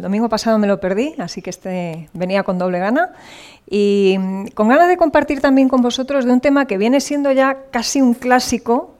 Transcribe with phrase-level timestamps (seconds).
[0.00, 3.12] El domingo pasado me lo perdí, así que este venía con doble gana.
[3.68, 4.16] Y
[4.54, 8.00] con ganas de compartir también con vosotros de un tema que viene siendo ya casi
[8.00, 8.94] un clásico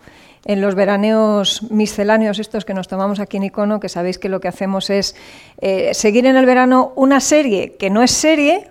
[0.45, 4.41] en los veraneos misceláneos estos que nos tomamos aquí en Icono, que sabéis que lo
[4.41, 5.17] que hacemos es
[5.63, 8.69] eh, seguir en el verano una serie que no es serie,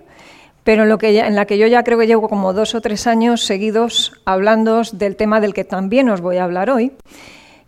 [0.63, 3.43] pero en, en la que yo ya creo que llevo como dos o tres años
[3.43, 6.91] seguidos hablando del tema del que también os voy a hablar hoy,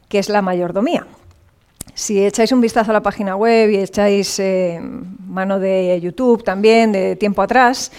[0.08, 1.08] que es la mayordomía.
[1.94, 4.80] Si echáis un vistazo a la página web y echáis eh,
[5.28, 7.92] mano de YouTube también, de tiempo atrás,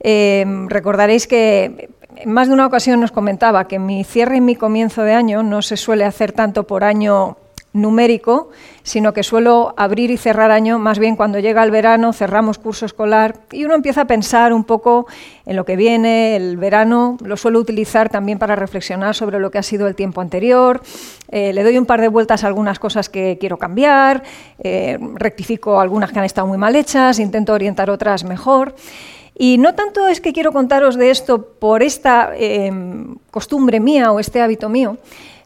[0.00, 4.56] eh, recordaréis que en más de una ocasión nos comentaba que mi cierre y mi
[4.56, 7.36] comienzo de año no se suele hacer tanto por año
[7.74, 8.50] numérico,
[8.84, 12.86] sino que suelo abrir y cerrar año, más bien cuando llega el verano cerramos curso
[12.86, 15.06] escolar y uno empieza a pensar un poco
[15.44, 19.58] en lo que viene, el verano lo suelo utilizar también para reflexionar sobre lo que
[19.58, 20.82] ha sido el tiempo anterior,
[21.28, 24.22] eh, le doy un par de vueltas a algunas cosas que quiero cambiar,
[24.60, 28.76] eh, rectifico algunas que han estado muy mal hechas, intento orientar otras mejor.
[29.36, 32.72] Y no tanto es que quiero contaros de esto por esta eh,
[33.32, 34.96] costumbre mía o este hábito mío,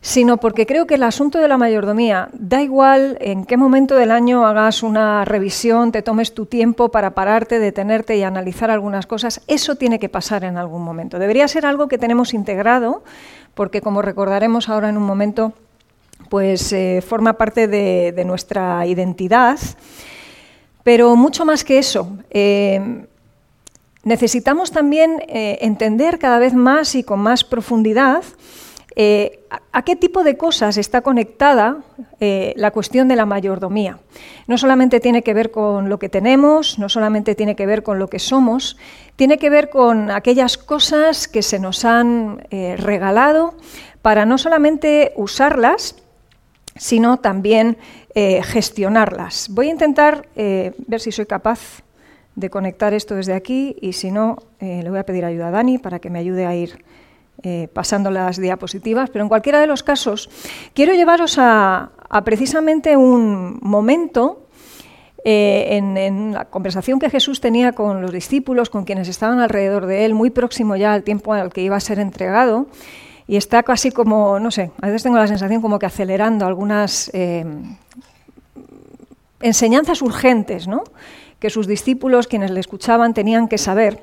[0.01, 4.13] sino porque creo que el asunto de la mayordomía, da igual en qué momento del
[4.13, 9.41] año hagas una revisión, te tomes tu tiempo para pararte, detenerte y analizar algunas cosas,
[9.49, 11.19] eso tiene que pasar en algún momento.
[11.19, 13.03] Debería ser algo que tenemos integrado,
[13.55, 15.53] porque como recordaremos ahora en un momento,
[16.29, 19.59] pues eh, forma parte de, nuestra identidad.
[20.85, 23.05] Pero mucho más que eso, eh,
[24.05, 28.23] necesitamos también eh, entender cada vez más y con más profundidad
[29.01, 31.85] eh, ¿A qué tipo de cosas está conectada
[32.19, 34.01] eh, la cuestión de la mayordomía?
[34.49, 38.01] No solamente tiene que ver con lo que tenemos, no solamente tiene que ver con
[38.01, 38.77] lo que somos,
[39.15, 43.55] tiene que ver con aquellas cosas que se nos han eh, regalado
[44.03, 45.95] para no solamente usarlas,
[46.75, 47.79] sino también
[48.15, 49.49] gestionarlas.
[49.51, 51.85] Voy a intentar ver si soy capaz
[52.35, 55.79] de conectar esto desde aquí y si no, le voy a pedir ayuda a Dani
[55.79, 56.85] para que me ayude a ir
[57.43, 60.29] eh, pasando las diapositivas, pero en cualquiera de los casos,
[60.75, 61.91] quiero llevaros a,
[62.25, 64.49] precisamente un momento
[65.25, 70.05] eh, en, la conversación que Jesús tenía con los discípulos, con quienes estaban alrededor de
[70.05, 72.67] él, muy próximo ya al tiempo al que iba a ser entregado,
[73.29, 77.09] y está casi como, no sé, a veces tengo la sensación como que acelerando algunas
[77.15, 77.45] eh,
[79.41, 80.83] enseñanzas urgentes, ¿no?
[81.39, 84.03] que sus discípulos, quienes le escuchaban, tenían que saber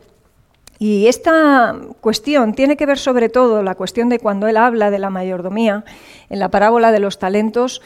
[0.78, 5.00] y esta cuestión tiene que ver sobre todo, la cuestión de cuando él habla de
[5.00, 5.86] la mayordomía,
[6.30, 7.82] en la parábola de los talentos,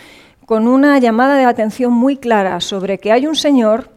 [0.45, 3.91] con una llamada de atención muy clara sobre que hay un Señor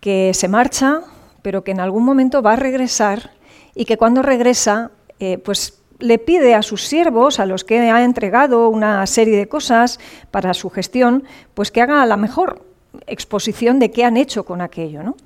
[0.00, 1.00] que se marcha,
[1.42, 3.30] pero que en algún momento va a regresar
[3.74, 8.04] y que cuando regresa, eh, pues le pide a sus siervos, a los que ha
[8.04, 10.00] entregado una serie de cosas
[10.30, 12.62] para su gestión, pues que haga la mejor
[13.06, 15.02] exposición de qué han hecho con aquello.
[15.02, 15.16] ¿no?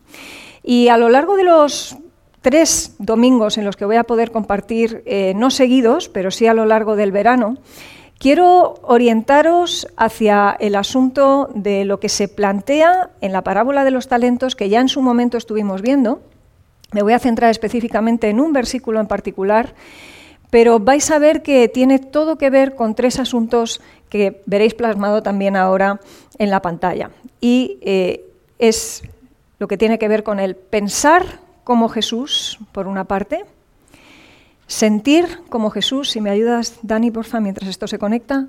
[0.62, 1.96] Y a lo largo de los
[2.44, 6.52] tres domingos en los que voy a poder compartir, eh, no seguidos, pero sí a
[6.52, 7.56] lo largo del verano,
[8.18, 14.08] quiero orientaros hacia el asunto de lo que se plantea en la parábola de los
[14.08, 16.20] talentos que ya en su momento estuvimos viendo.
[16.92, 19.74] Me voy a centrar específicamente en un versículo en particular,
[20.50, 23.80] pero vais a ver que tiene todo que ver con tres asuntos
[24.10, 25.98] que veréis plasmado también ahora
[26.36, 27.10] en la pantalla.
[27.40, 28.26] Y eh,
[28.58, 29.02] es
[29.58, 33.44] lo que tiene que ver con el pensar como Jesús, por una parte,
[34.66, 38.46] sentir como Jesús, si me ayudas, Dani, porfa, mientras esto se conecta,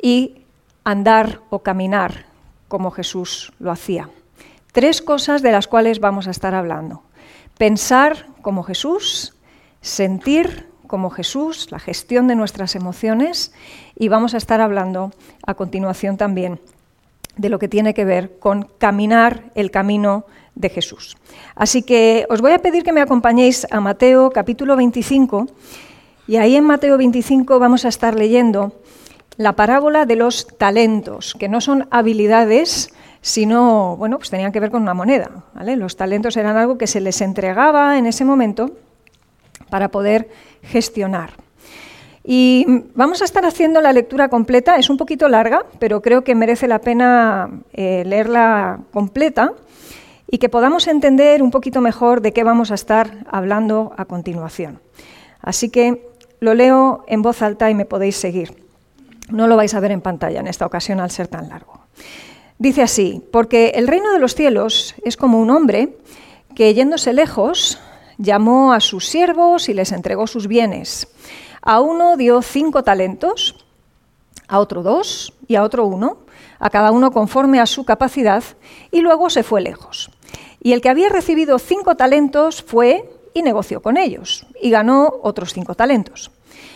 [0.00, 0.42] y
[0.84, 2.26] andar o caminar
[2.68, 4.08] como Jesús lo hacía.
[4.72, 7.02] Tres cosas de las cuales vamos a estar hablando.
[7.58, 9.34] Pensar como Jesús,
[9.80, 13.52] sentir como Jesús, la gestión de nuestras emociones,
[13.96, 15.12] y vamos a estar hablando
[15.46, 16.60] a continuación también
[17.36, 20.24] de lo que tiene que ver con caminar el camino
[20.54, 21.16] de Jesús.
[21.54, 25.46] Así que os voy a pedir que me acompañéis a Mateo capítulo 25
[26.26, 28.72] y ahí en Mateo 25 vamos a estar leyendo
[29.36, 32.92] la parábola de los talentos, que no son habilidades,
[33.22, 35.30] sino, bueno, pues tenían que ver con una moneda.
[35.54, 38.72] Los talentos eran algo que se les entregaba en ese momento
[39.70, 40.28] para poder
[40.62, 41.32] gestionar.
[42.22, 46.34] Y vamos a estar haciendo la lectura completa, es un poquito larga, pero creo que
[46.34, 49.54] merece la pena eh, leerla completa.
[50.30, 54.80] Y que podamos entender un poquito mejor de qué vamos a estar hablando a continuación.
[55.40, 58.64] Así que lo leo en voz alta y me podéis seguir.
[59.28, 61.80] No lo vais a ver en pantalla en esta ocasión al ser tan largo.
[62.58, 65.96] Dice así, porque el reino de los cielos es como un hombre
[66.54, 67.78] que yéndose lejos
[68.18, 71.08] llamó a sus siervos y les entregó sus bienes.
[71.62, 73.64] A uno dio cinco talentos,
[74.46, 76.18] a otro dos y a otro uno,
[76.58, 78.44] a cada uno conforme a su capacidad,
[78.90, 80.10] y luego se fue lejos.
[80.62, 85.52] Y el que había recibido cinco talentos fue y negoció con ellos, y ganó otros
[85.52, 86.30] cinco talentos.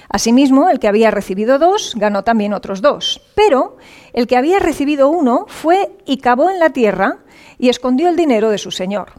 [0.08, 3.20] Asimismo, el que había recibido dos ganó también otros dos.
[3.34, 3.76] Pero
[4.12, 7.18] el que había recibido uno fue y cavó en la tierra
[7.58, 9.12] y escondió el dinero de su señor.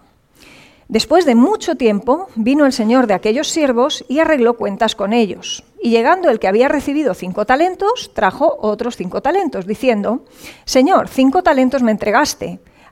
[0.87, 5.63] Después de mucho tiempo vino el señor de aquellos siervos y arregló cuentas con ellos.
[5.81, 10.25] Y llegando el que había recibido cinco talentos, trajo otros cinco talentos, diciendo,
[10.63, 12.59] Señor, cinco talentos me entregaste.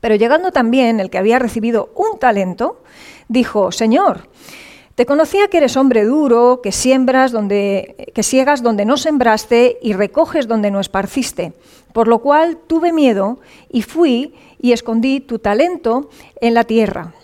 [0.00, 2.82] Pero llegando también el que había recibido un talento,
[3.28, 4.28] dijo, Señor,
[4.94, 9.92] te conocía que eres hombre duro, que siembras donde que siegas donde no sembraste y
[9.94, 11.52] recoges donde no esparciste.
[11.92, 13.38] Por lo cual tuve miedo
[13.70, 16.10] y fui y escondí tu talento
[16.40, 17.14] en la tierra.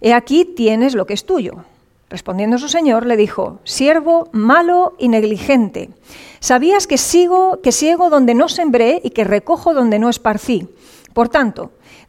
[0.00, 1.64] He aquí tienes lo que es tuyo.
[2.08, 5.90] Respondiendo su señor, le dijo, siervo malo y negligente,
[6.38, 10.68] sabías que sigo, que ciego donde no sembré y que recojo donde no esparcí.
[11.12, 11.72] Por tanto,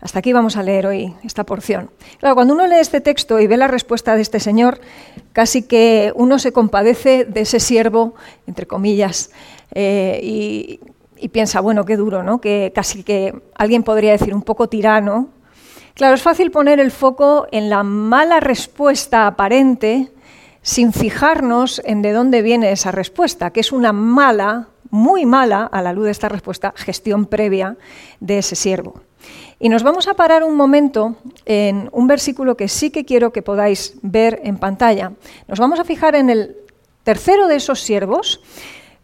[0.00, 1.90] Hasta aquí vamos a leer hoy esta porción.
[2.18, 4.80] Claro, cuando uno lee este texto y ve la respuesta de este señor,
[5.32, 8.14] casi que uno se compadece de ese siervo,
[8.46, 9.30] entre comillas,
[9.72, 10.80] eh, y,
[11.18, 12.40] y, piensa, bueno, qué duro, ¿no?
[12.40, 15.28] Que casi que alguien podría decir un poco tirano.
[15.92, 20.10] Claro, es fácil poner el foco en la mala respuesta aparente
[20.62, 25.82] sin fijarnos en de dónde viene esa respuesta, que es una mala, muy mala, a
[25.82, 27.76] la luz de esta respuesta, gestión previa
[28.20, 29.02] de ese siervo.
[29.58, 33.42] Y nos vamos a parar un momento en un versículo que sí que quiero que
[33.42, 35.12] podáis ver en pantalla.
[35.48, 36.56] Nos vamos a fijar en el
[37.04, 38.40] tercero de esos siervos,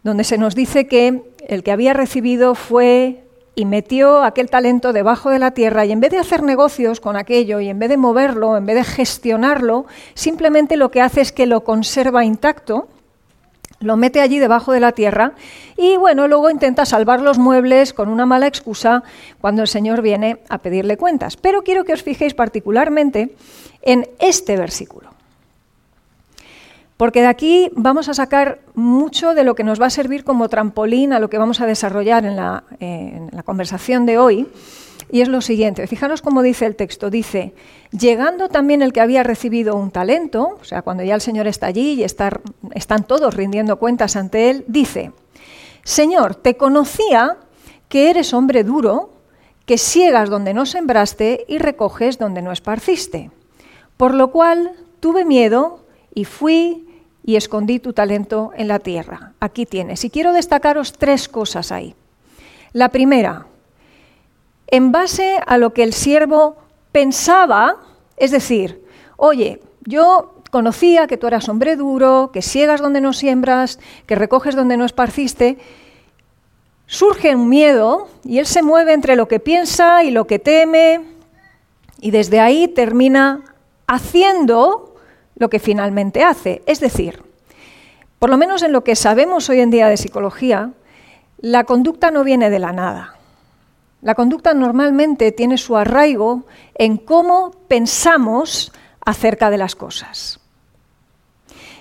[0.03, 3.23] donde se nos dice que el que había recibido fue
[3.55, 7.15] y metió aquel talento debajo de la tierra y en vez de hacer negocios con
[7.15, 11.31] aquello y en vez de moverlo, en vez de gestionarlo, simplemente lo que hace es
[11.31, 12.87] que lo conserva intacto,
[13.79, 15.33] lo mete allí debajo de la tierra
[15.77, 19.03] y bueno, luego intenta salvar los muebles con una mala excusa
[19.39, 21.37] cuando el Señor viene a pedirle cuentas.
[21.37, 23.35] Pero quiero que os fijéis particularmente
[23.81, 25.17] en este versículo
[26.97, 30.49] porque de aquí vamos a sacar mucho de lo que nos va a servir como
[30.49, 32.63] trampolín a lo que vamos a desarrollar en la,
[33.45, 34.47] conversación de hoy.
[35.09, 37.53] Y es lo siguiente, fijaros cómo dice el texto, dice,
[37.91, 41.67] llegando también el que había recibido un talento, o sea, cuando ya el Señor está
[41.67, 45.13] allí y están todos rindiendo cuentas ante él, dice,
[45.83, 47.37] Señor, te conocía
[47.87, 49.11] que eres hombre duro,
[49.65, 53.31] que ciegas donde no sembraste y recoges donde no esparciste.
[53.95, 56.87] Por lo cual tuve miedo y fui
[57.23, 59.33] y escondí tu talento en la tierra.
[59.39, 60.03] Aquí tienes.
[60.05, 61.95] Y quiero destacaros tres cosas ahí.
[62.71, 63.47] La primera,
[64.67, 66.57] en base a lo que el siervo
[66.91, 67.77] pensaba,
[68.17, 68.83] es decir,
[69.15, 74.55] oye, yo conocía que tú eras hombre duro, que ciegas donde no siembras, que recoges
[74.55, 75.57] donde no esparciste,
[76.85, 81.01] surge un miedo y él se mueve entre lo que piensa y lo que teme
[81.99, 83.43] y desde ahí termina
[83.87, 84.95] haciendo
[85.35, 86.61] lo que finalmente hace.
[86.65, 87.23] Es decir,
[88.19, 90.71] por lo menos en lo que sabemos hoy en día de psicología,
[91.39, 93.16] la conducta no viene de la nada.
[94.01, 98.71] La conducta normalmente tiene su arraigo en cómo pensamos
[99.03, 100.39] acerca de las cosas.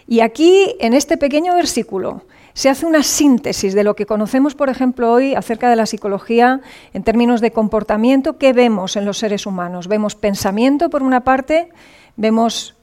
[0.06, 2.23] Y aquí, en este pequeño versículo,
[2.54, 6.62] se hace una síntesis de lo que conocemos, por ejemplo, hoy acerca de la psicología
[6.94, 9.88] en términos de comportamiento que vemos en los seres humanos.
[9.88, 11.68] Vemos pensamiento, por una parte,
[12.16, 12.76] vemos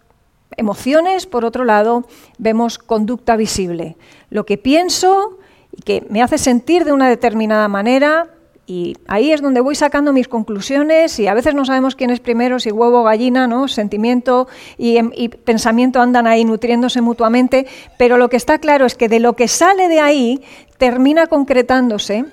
[0.57, 2.05] emociones, por otro lado,
[2.37, 3.97] vemos conducta visible.
[4.29, 5.39] Lo que pienso
[5.71, 8.27] y que me hace sentir de una determinada manera,
[8.73, 12.19] y ahí es donde voy sacando mis conclusiones y a veces no sabemos quién es
[12.19, 13.67] primero, si huevo o gallina, ¿no?
[13.67, 14.47] Sentimiento
[14.79, 17.67] y, em, y, pensamiento andan ahí nutriéndose mutuamente,
[17.99, 20.41] pero lo que está claro es que de lo que sale de ahí
[20.79, 22.25] termina concretándose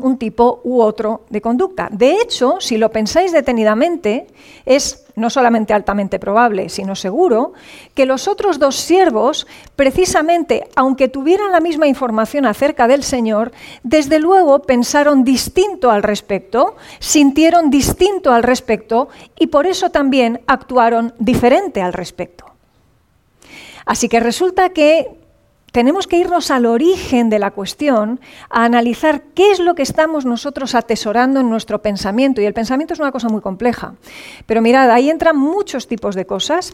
[0.00, 1.88] un tipo u otro de conducta.
[1.90, 4.26] De hecho, si lo pensáis detenidamente,
[4.64, 7.54] es no solamente altamente probable, sino seguro,
[7.94, 14.18] que los otros dos siervos, precisamente, aunque tuvieran la misma información acerca del Señor, desde
[14.18, 21.80] luego pensaron distinto al respecto, sintieron distinto al respecto y por eso también actuaron diferente
[21.80, 22.44] al respecto.
[23.86, 25.25] Así que resulta que
[25.76, 28.18] tenemos que irnos al origen de la cuestión,
[28.48, 32.40] a analizar qué es lo que estamos nosotros atesorando en nuestro pensamiento.
[32.40, 33.92] Y el pensamiento es una cosa muy compleja.
[34.46, 36.72] Pero mirad, ahí entran muchos tipos de cosas,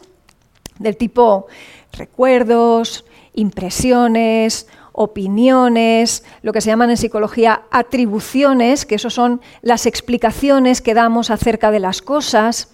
[0.78, 1.48] del tipo
[1.92, 3.04] recuerdos,
[3.34, 10.94] impresiones, opiniones, lo que se llaman en psicología atribuciones, que eso son las explicaciones que
[10.94, 12.68] damos acerca de las cosas,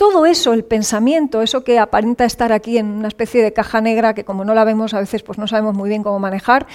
[0.00, 4.14] todo eso, el pensamiento, eso que aparenta estar aquí en una especie de caja negra
[4.14, 6.66] que como no la vemos a veces pues no sabemos muy bien cómo manejar,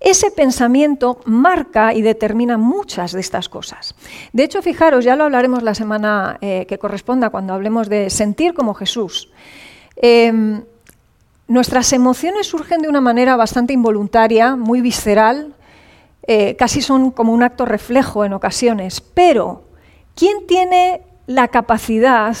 [0.00, 3.94] ese pensamiento marca y determina muchas de estas cosas.
[4.32, 8.52] De hecho, fijaros, ya lo hablaremos la semana eh, que corresponda cuando hablemos de sentir
[8.52, 9.30] como Jesús.
[9.94, 10.64] Em,
[11.46, 15.54] nuestras emociones surgen de una manera bastante involuntaria, muy visceral,
[16.26, 19.62] eh, casi son como un acto reflejo en ocasiones, pero
[20.16, 22.36] ¿quién tiene la capacidad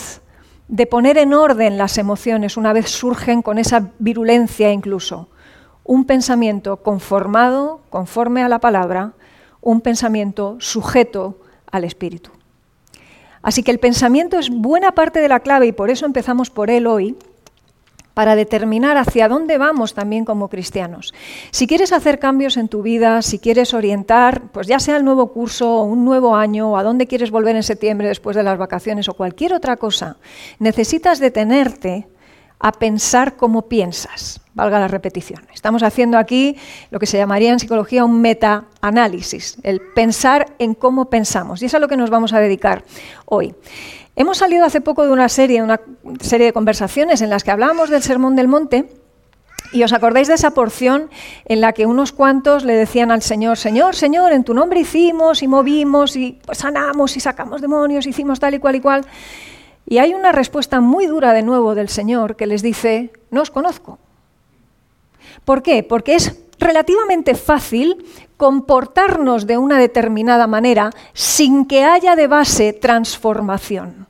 [0.68, 5.28] de poner en orden las emociones una vez surgen con esa virulencia incluso.
[5.84, 9.12] Un pensamiento conformado, conforme a la palabra,
[9.60, 11.38] un pensamiento sujeto
[11.70, 12.30] al espíritu.
[13.42, 16.70] Así que el pensamiento es buena parte de la clave y por eso empezamos por
[16.70, 17.16] él hoy,
[18.16, 21.12] para determinar hacia dónde vamos también como cristianos.
[21.50, 25.34] Si quieres hacer cambios en tu vida, si quieres orientar, pues ya sea el nuevo
[25.34, 28.56] curso o un nuevo año o a dónde quieres volver en septiembre después de las
[28.56, 30.16] vacaciones o cualquier otra cosa,
[30.58, 32.08] necesitas detenerte
[32.58, 35.46] a pensar como piensas, valga la repetición.
[35.52, 36.56] Estamos haciendo aquí
[36.90, 41.60] lo que se llamaría en psicología un meta-análisis, el pensar en cómo pensamos.
[41.60, 42.82] Y es a lo que nos vamos a dedicar
[43.26, 43.54] hoy.
[44.18, 45.78] Hemos salido hace poco de una serie, una
[46.20, 48.88] serie de conversaciones en las que hablábamos del Sermón del Monte.
[49.72, 51.10] Y os acordáis de esa porción
[51.44, 55.42] en la que unos cuantos le decían al Señor, Señor, Señor, en tu nombre hicimos
[55.42, 59.06] y movimos y sanamos y sacamos demonios, hicimos tal y cual y cual.
[59.86, 63.50] Y hay una respuesta muy dura de nuevo del Señor que les dice, no os
[63.50, 63.98] conozco.
[65.44, 65.82] ¿Por qué?
[65.82, 68.06] Porque es relativamente fácil
[68.38, 74.05] comportarnos de una determinada manera sin que haya de base transformación.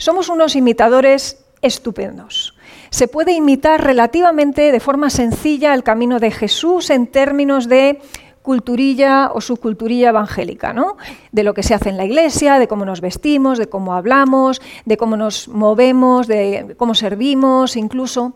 [0.00, 2.54] Somos unos imitadores estupendos.
[2.88, 8.00] Se puede imitar relativamente de forma sencilla el camino de Jesús en términos de
[8.40, 10.96] culturilla o subculturilla evangélica, ¿no?
[11.32, 14.62] De lo que se hace en la iglesia, de cómo nos vestimos, de cómo hablamos,
[14.86, 18.32] de cómo nos movemos, de cómo servimos, incluso.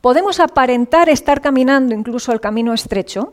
[0.00, 3.32] Podemos aparentar estar caminando incluso el camino estrecho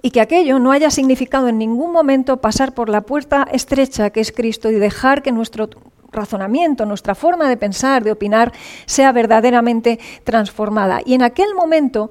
[0.00, 4.20] y que aquello no haya significado en ningún momento pasar por la puerta estrecha que
[4.20, 5.68] es Cristo y dejar que nuestro
[6.12, 8.52] razonamiento, nuestra forma de pensar, de opinar,
[8.86, 11.00] sea verdaderamente transformada.
[11.04, 12.10] Y en aquel momento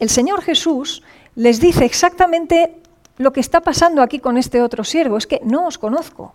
[0.00, 1.02] el Señor Jesús
[1.34, 2.76] les dice exactamente
[3.18, 6.34] lo que está pasando aquí con este otro siervo, es que no os conozco.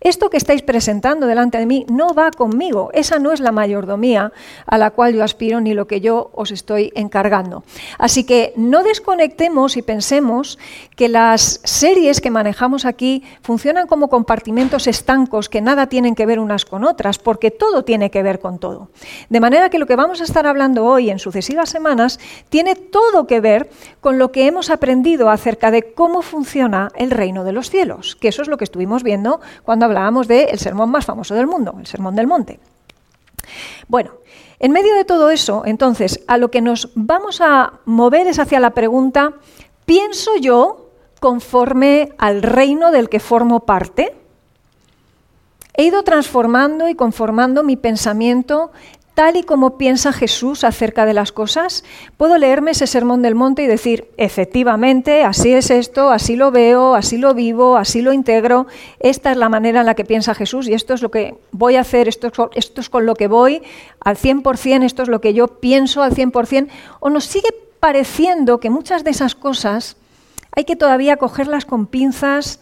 [0.00, 2.88] Esto que estáis presentando delante de mí no va conmigo.
[2.94, 4.32] Esa no es la mayordomía
[4.64, 7.64] a la cual yo aspiro ni lo que yo os estoy encargando.
[7.98, 10.58] Así que no desconectemos y pensemos
[10.96, 16.40] que las series que manejamos aquí funcionan como compartimentos estancos que nada tienen que ver
[16.40, 18.88] unas con otras, porque todo tiene que ver con todo.
[19.28, 23.26] De manera que lo que vamos a estar hablando hoy en sucesivas semanas tiene todo
[23.26, 23.68] que ver
[24.00, 28.28] con lo que hemos aprendido acerca de cómo funciona el reino de los cielos, que
[28.28, 31.86] eso es lo que estuvimos viendo cuando hablábamos del sermón más famoso del mundo, el
[31.86, 32.58] Sermón del Monte.
[33.88, 34.12] Bueno,
[34.58, 38.60] en medio de todo eso, entonces, a lo que nos vamos a mover es hacia
[38.60, 39.32] la pregunta,
[39.86, 44.14] ¿pienso yo conforme al reino del que formo parte?
[45.74, 48.70] He ido transformando y conformando mi pensamiento
[49.14, 51.84] tal y como piensa Jesús acerca de las cosas,
[52.16, 56.94] puedo leerme ese sermón del monte y decir, efectivamente, así es esto, así lo veo,
[56.94, 58.66] así lo vivo, así lo integro,
[58.98, 61.76] esta es la manera en la que piensa Jesús y esto es lo que voy
[61.76, 63.62] a hacer, esto es, con lo que voy
[64.00, 66.68] al 100%, esto es lo que yo pienso al 100%,
[67.00, 67.50] o nos sigue
[67.80, 69.96] pareciendo que muchas de esas cosas
[70.52, 72.60] hay que todavía cogerlas con pinzas,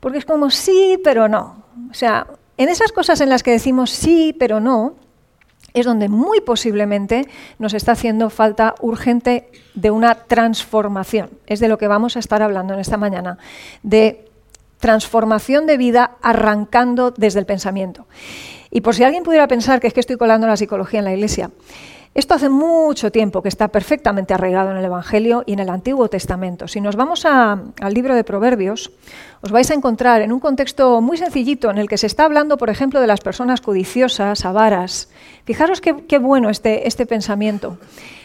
[0.00, 1.64] porque es como sí, pero no.
[1.90, 4.94] O sea, en esas cosas en las que decimos sí, pero no,
[5.74, 11.30] es donde muy posiblemente nos está haciendo falta urgente de una transformación.
[11.46, 13.38] Es de lo que vamos a estar hablando en esta mañana,
[13.82, 14.26] de
[14.78, 18.06] transformación de vida arrancando desde el pensamiento.
[18.70, 21.12] Y por si alguien pudiera pensar que es que estoy colando la psicología en la
[21.12, 21.50] iglesia,
[22.12, 26.08] esto hace mucho tiempo que está perfectamente arraigado en el Evangelio y en el Antiguo
[26.08, 26.66] Testamento.
[26.66, 28.90] Si nos vamos al libro de Proverbios,
[29.42, 32.56] os vais a encontrar en un contexto muy sencillito en el que se está hablando,
[32.56, 35.08] por ejemplo, de las personas codiciosas, avaras.
[35.44, 37.78] Fijaros qué, bueno este, este pensamiento.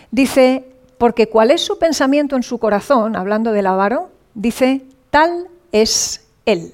[0.09, 0.65] Dice,
[0.97, 6.73] porque cuál es su pensamiento en su corazón, hablando del avaro, dice, tal es él.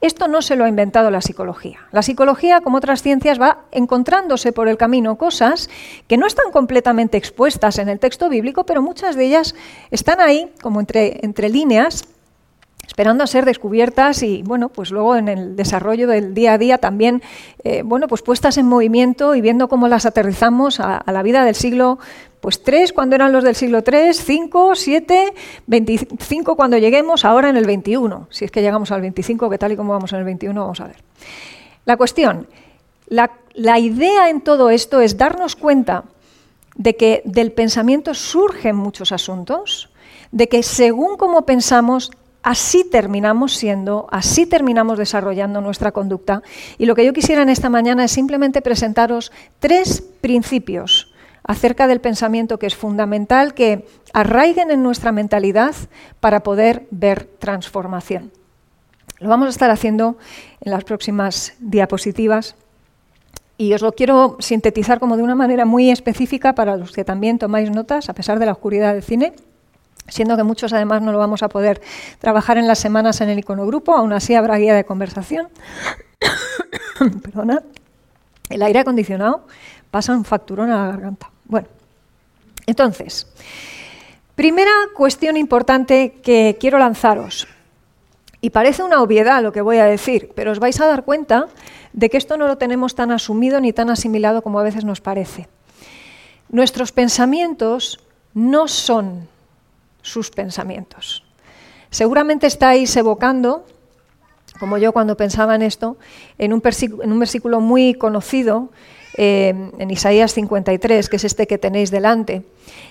[0.00, 1.80] Esto no se lo ha inventado la psicología.
[1.92, 5.68] La psicología, como otras ciencias, va encontrándose por el camino cosas
[6.06, 9.54] que no están completamente expuestas en el texto bíblico, pero muchas de ellas
[9.90, 12.04] están ahí, como entre, líneas,
[12.86, 16.78] esperando a ser descubiertas y bueno, pues luego en el desarrollo del día a día
[16.78, 17.22] también,
[17.62, 21.44] eh, bueno, pues puestas en movimiento y viendo cómo las aterrizamos a, a la vida
[21.44, 21.98] del siglo
[22.40, 25.34] pues tres cuando eran los del siglo III, cinco, siete,
[25.66, 28.28] veinticinco cuando lleguemos, ahora en el 21.
[28.30, 30.80] Si es que llegamos al 25, que tal y como vamos en el 21, vamos
[30.80, 30.96] a ver.
[31.84, 32.48] La cuestión,
[33.06, 36.04] la, la idea en todo esto es darnos cuenta
[36.76, 39.90] de que del pensamiento surgen muchos asuntos,
[40.32, 42.10] de que según como pensamos,
[42.42, 46.42] así terminamos siendo, así terminamos desarrollando nuestra conducta.
[46.78, 51.09] Y lo que yo quisiera en esta mañana es simplemente presentaros tres principios
[51.44, 55.74] acerca del pensamiento que es fundamental que arraiguen en nuestra mentalidad
[56.20, 58.32] para poder ver transformación.
[59.18, 60.16] Lo vamos a estar haciendo
[60.60, 62.56] en las próximas diapositivas
[63.58, 67.38] y os lo quiero sintetizar como de una manera muy específica para los que también
[67.38, 69.34] tomáis notas, a pesar de la oscuridad del cine,
[70.08, 71.82] siendo que muchos además no lo vamos a poder
[72.18, 75.48] trabajar en las semanas en el iconogrupo, aún así habrá guía de conversación.
[77.22, 77.62] Perdona.
[78.48, 79.46] El aire acondicionado
[79.90, 81.30] pasa un facturón a la garganta.
[81.44, 81.68] Bueno,
[82.66, 83.26] entonces,
[84.34, 87.48] primera cuestión importante que quiero lanzaros.
[88.40, 91.48] Y parece una obviedad lo que voy a decir, pero os vais a dar cuenta
[91.92, 95.00] de que esto no lo tenemos tan asumido ni tan asimilado como a veces nos
[95.00, 95.48] parece.
[96.48, 98.00] Nuestros pensamientos
[98.32, 99.28] no son
[100.02, 101.24] sus pensamientos.
[101.90, 103.66] Seguramente estáis evocando,
[104.58, 105.96] como yo cuando pensaba en esto,
[106.38, 106.62] en un,
[107.02, 108.70] en un versículo muy conocido
[109.16, 112.44] eh, en Isaías 53, que es este que tenéis delante,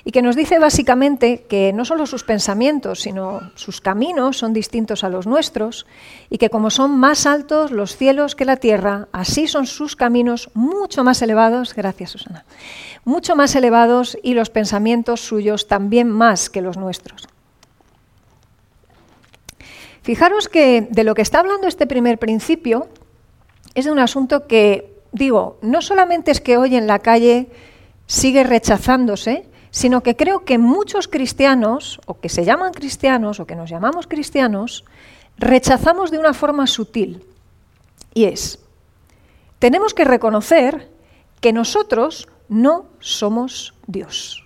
[0.03, 5.03] y que nos dice básicamente que no solo sus pensamientos, sino sus caminos son distintos
[5.03, 5.85] a los nuestros,
[6.29, 10.49] y que como son más altos los cielos que la tierra, así son sus caminos
[10.53, 12.45] mucho más elevados, gracias Susana,
[13.05, 17.27] mucho más elevados y los pensamientos suyos también más que los nuestros.
[20.01, 22.87] Fijaros que de lo que está hablando este primer principio
[23.75, 27.47] es de un asunto que digo, no solamente es que hoy en la calle
[28.05, 33.55] sigue rechazándose, sino que creo que muchos cristianos, o que se llaman cristianos, o que
[33.55, 34.83] nos llamamos cristianos,
[35.37, 37.23] rechazamos de una forma sutil.
[38.13, 38.59] Y es,
[39.59, 40.89] tenemos que reconocer
[41.39, 44.43] que nosotros no somos Dios.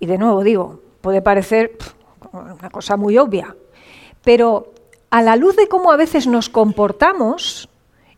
[0.00, 1.76] Y de nuevo digo, puede parecer
[2.32, 3.56] una cosa muy obvia,
[4.22, 4.72] pero
[5.10, 7.68] a la luz de cómo a veces nos comportamos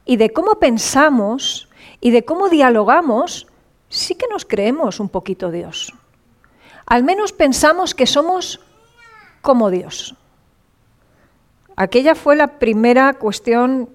[0.04, 1.68] y de cómo pensamos
[2.00, 3.46] y de cómo dialogamos,
[3.88, 5.92] sí que nos creemos un poquito Dios.
[6.86, 8.60] Al menos pensamos que somos
[9.42, 10.16] como Dios.
[11.76, 13.88] Aquella fue la primera cuestión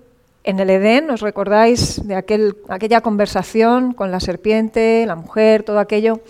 [0.43, 5.79] en el Edén, ¿os recordáis de aquel, aquella conversación con la serpiente, la mujer, todo
[5.79, 6.21] aquello?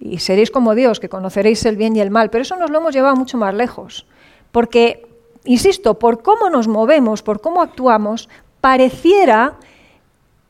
[0.00, 2.30] Y seréis como Dios, que conoceréis el bien y el mal.
[2.30, 4.06] Pero eso nos lo hemos llevado mucho más lejos.
[4.52, 5.07] Porque
[5.48, 8.28] insisto, por cómo nos movemos, por cómo actuamos,
[8.60, 9.56] pareciera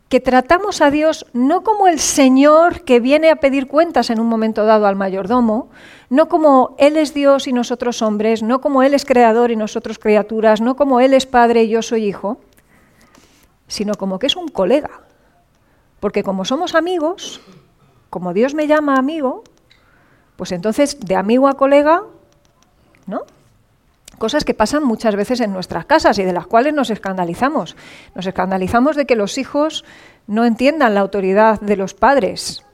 [0.08, 4.26] que tratamos a Dios no como el Señor que viene a pedir cuentas en un
[4.26, 5.68] momento dado al mayordomo,
[6.10, 9.98] no como Él es Dios y nosotros hombres, no como Él es creador y nosotros
[9.98, 12.38] criaturas, no como Él es padre y yo soy hijo,
[13.68, 15.02] sino como que es un colega.
[16.00, 17.40] Porque como somos amigos,
[18.08, 19.44] como Dios me llama amigo,
[20.36, 22.02] pues entonces de amigo a colega,
[23.06, 23.24] ¿no?
[24.18, 27.76] Cosas que pasan muchas veces en nuestras casas y de las cuales nos escandalizamos.
[28.14, 29.84] Nos escandalizamos de que los hijos
[30.26, 32.64] no entiendan la autoridad de los padres.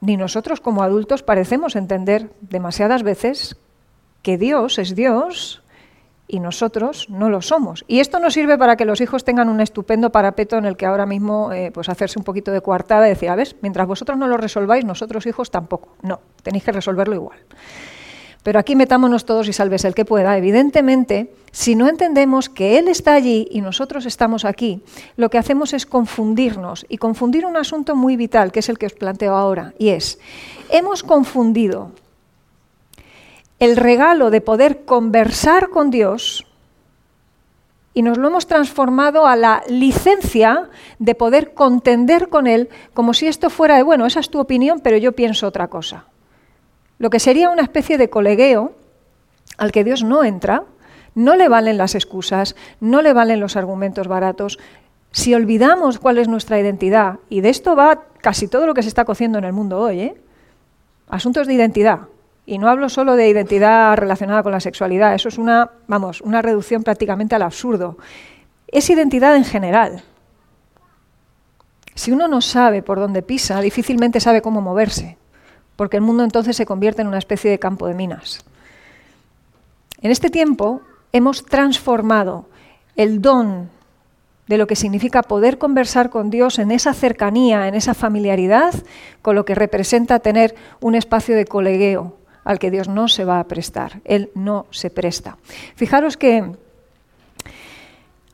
[0.00, 3.56] Ni nosotros como adultos parecemos entender demasiadas veces
[4.22, 5.62] que Dios es Dios
[6.26, 7.84] y nosotros no lo somos.
[7.88, 10.86] Y esto nos sirve para que los hijos tengan un estupendo parapeto en el que
[10.86, 14.16] ahora mismo eh, pues hacerse un poquito de coartada y decir, a ver, mientras vosotros
[14.16, 15.96] no lo resolváis, nosotros hijos tampoco.
[16.02, 17.38] No, tenéis que resolverlo igual.
[18.42, 20.36] Pero aquí metámonos todos y salves el que pueda.
[20.36, 24.82] Evidentemente, si no entendemos que Él está allí y nosotros estamos aquí,
[25.16, 28.86] lo que hacemos es confundirnos y confundir un asunto muy vital, que es el que
[28.86, 30.18] os planteo ahora, y es,
[30.70, 31.92] hemos confundido
[33.58, 36.46] el regalo de poder conversar con Dios
[37.92, 43.26] y nos lo hemos transformado a la licencia de poder contender con Él como si
[43.26, 46.06] esto fuera de, bueno, esa es tu opinión, pero yo pienso otra cosa
[47.00, 48.72] lo que sería una especie de colegueo
[49.56, 50.64] al que Dios no entra,
[51.14, 54.58] no le valen las excusas, no le valen los argumentos baratos.
[55.10, 58.88] Si olvidamos cuál es nuestra identidad, y de esto va casi todo lo que se
[58.88, 60.14] está cociendo en el mundo hoy, ¿eh?
[61.08, 62.00] asuntos de identidad,
[62.44, 66.42] y no hablo solo de identidad relacionada con la sexualidad, eso es una, vamos, una
[66.42, 67.96] reducción prácticamente al absurdo.
[68.68, 70.02] Es identidad en general.
[71.94, 75.16] Si uno no sabe por dónde pisa, difícilmente sabe cómo moverse
[75.80, 78.44] porque el mundo entonces se convierte en una especie de campo de minas.
[80.02, 82.44] En este tiempo hemos transformado
[82.96, 83.70] el don
[84.46, 88.74] de lo que significa poder conversar con Dios en esa cercanía, en esa familiaridad,
[89.22, 92.14] con lo que representa tener un espacio de colegueo
[92.44, 94.02] al que Dios no se va a prestar.
[94.04, 95.38] Él no se presta.
[95.76, 96.44] Fijaros que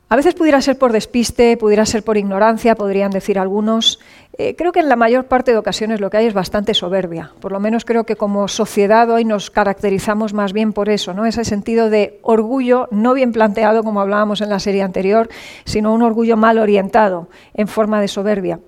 [0.09, 3.99] a veces pudiera ser por despiste, pudiera ser por ignorancia, podrían decir algunos.
[4.39, 7.31] Eh, creo que en la mayor parte de ocasiones lo que hay es bastante soberbia.
[7.39, 11.25] Por lo menos creo que como sociedad hoy nos caracterizamos más bien por eso, ¿no?
[11.25, 15.27] Ese sentido de orgullo no bien planteado como hablábamos en la serie anterior,
[15.65, 18.59] sino un orgullo mal orientado en forma de soberbia.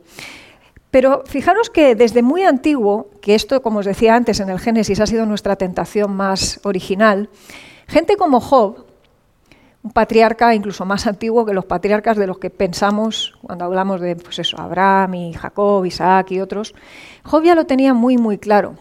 [0.89, 4.99] Pero fijaros que desde muy antiguo, que esto, como os decía antes en el Génesis,
[4.99, 7.29] ha sido nuestra tentación más original,
[7.87, 8.88] gente como Job,
[9.81, 14.15] un patriarca incluso más antiguo que los patriarcas de los que pensamos cuando hablamos de
[14.15, 16.75] pues eso, Abraham y Jacob, Isaac y otros.
[17.23, 18.75] Job ya lo tenía muy, muy claro.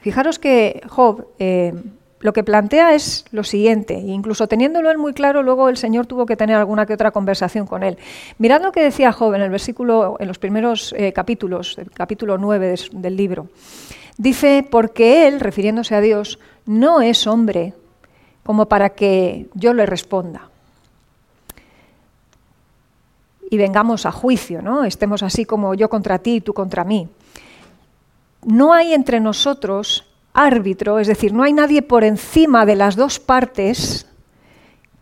[0.00, 1.74] Fijaros que Job eh,
[2.20, 6.06] lo que plantea es lo siguiente, e incluso teniéndolo él muy claro, luego el Señor
[6.06, 7.98] tuvo que tener alguna que otra conversación con él.
[8.38, 12.38] Mirad lo que decía Job en el versículo, en los primeros eh, capítulos, el capítulo
[12.38, 13.48] 9 del libro.
[14.16, 17.74] Dice, porque él, refiriéndose a Dios, no es hombre
[18.44, 20.48] como para que yo le responda.
[23.50, 24.84] Y vengamos a juicio, ¿no?
[24.84, 27.08] Estemos así como yo contra ti y tú contra mí.
[28.44, 33.18] No hay entre nosotros árbitro, es decir, no hay nadie por encima de las dos
[33.18, 34.06] partes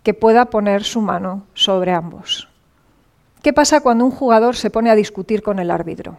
[0.03, 2.49] que pueda poner su mano sobre ambos.
[3.42, 6.18] ¿Qué pasa cuando un jugador se pone a discutir con el árbitro?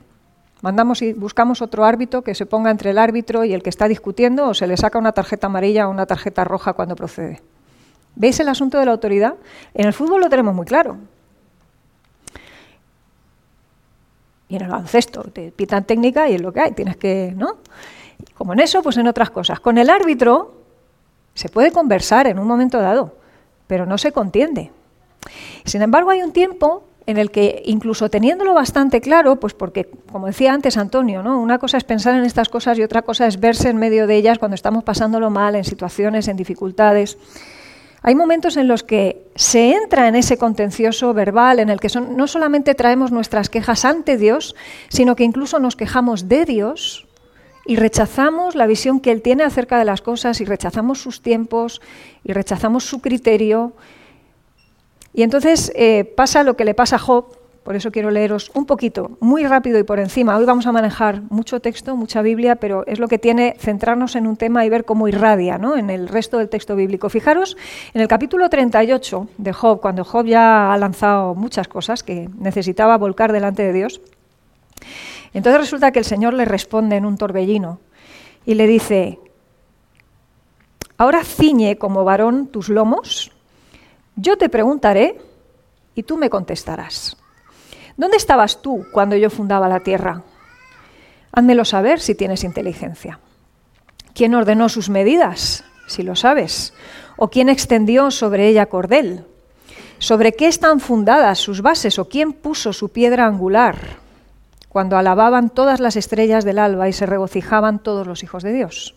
[0.62, 3.88] Mandamos y buscamos otro árbitro que se ponga entre el árbitro y el que está
[3.88, 7.42] discutiendo o se le saca una tarjeta amarilla o una tarjeta roja cuando procede.
[8.16, 9.36] ¿Veis el asunto de la autoridad?
[9.76, 10.98] En el fútbol lo tenemos muy claro.
[14.50, 17.58] Y en el baloncesto te pitan técnica y es lo que hay, tienes que, ¿no?
[18.36, 19.60] Como en eso, pues en otras cosas.
[19.60, 20.56] Con el árbitro
[21.36, 23.16] se puede conversar en un momento dado,
[23.68, 24.72] pero no se contiende.
[25.66, 30.28] Sin embargo, hay un tiempo en el que incluso teniéndolo bastante claro, pues porque, como
[30.28, 31.40] decía antes Antonio, ¿no?
[31.40, 34.18] una cosa es pensar en estas cosas y otra cosa es verse en medio de
[34.18, 37.18] ellas cuando estamos pasándolo mal, en situaciones, en dificultades.
[38.02, 42.28] Hay momentos en los que se entra en ese contencioso verbal en el que no
[42.28, 44.54] solamente traemos nuestras quejas ante Dios,
[44.90, 47.08] sino que incluso nos quejamos de Dios
[47.66, 51.82] y rechazamos la visión que Él tiene acerca de las cosas y rechazamos sus tiempos
[52.26, 53.74] y rechazamos su criterio
[55.18, 57.26] y entonces eh, pasa lo que le pasa a Job,
[57.64, 60.38] por eso quiero leeros un poquito, muy rápido y por encima.
[60.38, 64.28] Hoy vamos a manejar mucho texto, mucha Biblia, pero es lo que tiene centrarnos en
[64.28, 65.76] un tema y ver cómo irradia ¿no?
[65.76, 67.10] en el resto del texto bíblico.
[67.10, 67.58] Fijaros
[67.96, 72.96] en el capítulo 38 de Job, cuando Job ya ha lanzado muchas cosas que necesitaba
[73.00, 74.02] volcar delante de Dios.
[75.34, 77.80] Entonces resulta que el Señor le responde en un torbellino
[78.46, 79.18] y le dice,
[80.96, 83.32] ahora ciñe como varón tus lomos
[84.18, 85.22] yo te preguntaré
[85.96, 87.16] y tú me contestarás.
[87.96, 90.24] ¿Dónde estabas tú cuando yo fundaba la tierra?
[91.32, 93.20] Házmelo saber si tienes inteligencia.
[94.14, 95.64] ¿Quién ordenó sus medidas?
[95.88, 96.74] Si lo sabes.
[97.16, 99.26] ¿O quién extendió sobre ella cordel?
[100.00, 102.00] ¿Sobre qué están fundadas sus bases?
[102.00, 103.78] ¿O quién puso su piedra angular?
[104.68, 108.96] Cuando alababan todas las estrellas del alba y se regocijaban todos los hijos de Dios.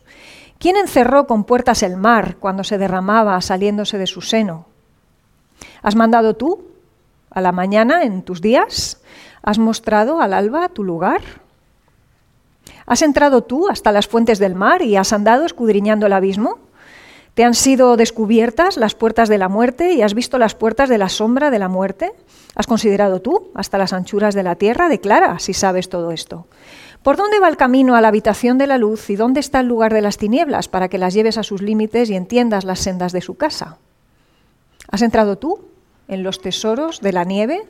[0.58, 4.69] ¿Quién encerró con puertas el mar cuando se derramaba saliéndose de su seno?
[5.82, 6.62] ¿Has mandado tú
[7.30, 9.00] a la mañana en tus días?
[9.42, 11.20] ¿Has mostrado al alba tu lugar?
[12.86, 16.58] ¿Has entrado tú hasta las fuentes del mar y has andado escudriñando el abismo?
[17.34, 20.98] ¿Te han sido descubiertas las puertas de la muerte y has visto las puertas de
[20.98, 22.12] la sombra de la muerte?
[22.54, 24.88] ¿Has considerado tú hasta las anchuras de la tierra?
[24.88, 26.46] Declara si sabes todo esto.
[27.02, 29.68] ¿Por dónde va el camino a la habitación de la luz y dónde está el
[29.68, 33.12] lugar de las tinieblas para que las lleves a sus límites y entiendas las sendas
[33.12, 33.78] de su casa?
[34.90, 35.69] ¿Has entrado tú
[36.10, 37.62] en los tesoros de la nieve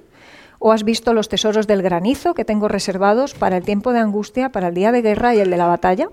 [0.59, 4.50] o has visto los tesoros del granizo que tengo reservados para el tiempo de angustia,
[4.50, 6.09] para el día de guerra y el de la batalla?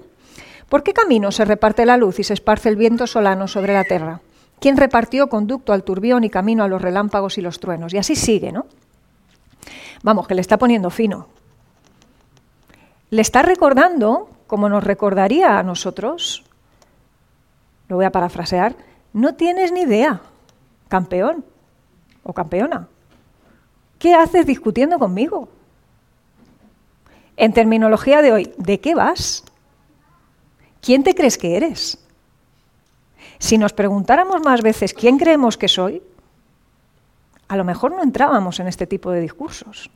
[0.70, 3.84] ¿Por qué camino se reparte la luz y se esparce el viento solano sobre la
[3.84, 4.22] tierra?
[4.60, 7.94] ¿Quién repartió conducto al turbión y camino a los relámpagos y los truenos?
[7.94, 8.66] Y así sigue, ¿no?
[10.04, 11.28] Vamos, que le está poniendo fino.
[13.10, 16.44] Le está recordando, como nos recordaría a nosotros,
[17.88, 18.76] lo voy a parafrasear,
[19.14, 20.22] no tienes ni idea,
[20.90, 21.46] campeón
[22.28, 22.88] o campeona.
[23.98, 25.50] ¿Qué haces discutiendo conmigo?
[27.36, 29.44] En terminología de hoy, ¿de qué vas?
[30.88, 32.00] ¿quién te crees que eres?
[33.40, 36.02] Si nos preguntáramos más veces quién creemos que soy,
[37.50, 39.90] a lo mejor no entrábamos en este tipo de discursos.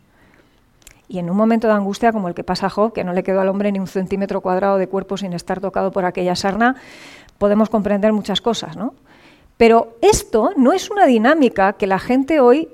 [1.07, 3.39] Y en un momento de angustia como el que pasa Job, que no le quedó
[3.39, 6.75] al hombre ni un centímetro cuadrado de cuerpo sin estar tocado por aquella sarna,
[7.37, 8.93] podemos comprender muchas cosas, ¿no?
[9.61, 12.67] Pero esto no es una dinámica que la gente hoy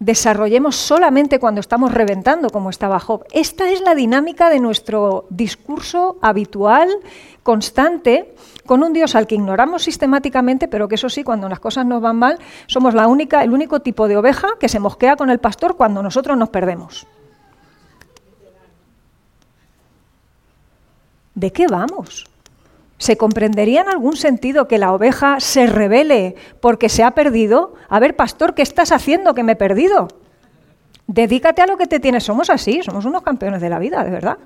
[0.00, 3.24] desarrollemos solamente cuando estamos reventando, como estaba Job.
[3.30, 6.88] Esta es la dinámica de nuestro discurso habitual,
[7.44, 8.34] constante,
[8.66, 12.02] con un Dios al que ignoramos sistemáticamente, pero que eso sí, cuando las cosas nos
[12.02, 15.38] van mal, somos la única, el único tipo de oveja que se mosquea con el
[15.38, 17.06] pastor cuando nosotros nos perdemos.
[21.36, 22.26] ¿De qué vamos?
[22.98, 27.74] ¿Se comprendería en algún sentido que la oveja se revele porque se ha perdido?
[27.88, 30.08] A ver, pastor, ¿qué estás haciendo que me he perdido?
[31.06, 32.24] Dedícate a lo que te tienes.
[32.24, 34.38] Somos así, somos unos campeones de la vida, de verdad.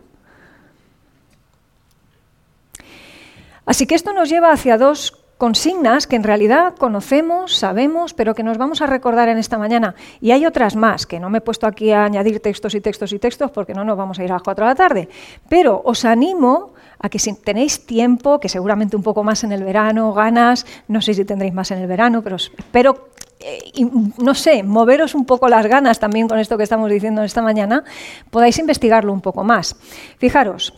[3.65, 8.43] Así que esto nos lleva hacia dos consignas que en realidad conocemos, sabemos, pero que
[8.43, 9.95] nos vamos a recordar en esta mañana.
[10.21, 13.11] Y hay otras más, que no me he puesto aquí a añadir textos y textos
[13.15, 15.09] y textos porque no nos vamos a ir a las 4 de la tarde.
[15.49, 19.65] Pero os animo a que si tenéis tiempo, que seguramente un poco más en el
[19.65, 22.23] verano, ganas, no sé si tendréis más en el verano,
[22.71, 23.09] pero
[23.41, 23.73] eh,
[24.19, 27.83] no sé, moveros un poco las ganas también con esto que estamos diciendo esta mañana,
[28.29, 29.75] podáis investigarlo un poco más.
[30.19, 30.75] Fijaros,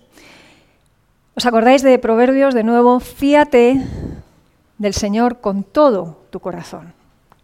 [1.35, 3.01] ¿os acordáis de Proverbios de nuevo?
[3.01, 3.83] Fíate
[4.83, 6.93] del Señor con todo tu corazón.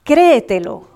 [0.02, 0.88] Créetelo.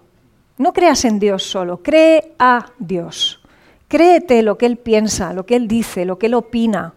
[0.59, 3.41] No creas en Dios solo, cree a Dios.
[3.87, 6.95] Créete lo que Él piensa, lo que Él dice, lo que Él opina.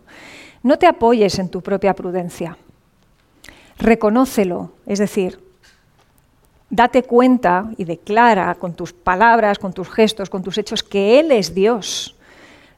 [0.64, 2.58] No te apoyes en tu propia prudencia.
[3.78, 5.40] Reconócelo, es decir,
[6.72, 11.32] date cuenta y declara con tus palabras, con tus gestos, con tus hechos que Él
[11.32, 12.16] es Dios.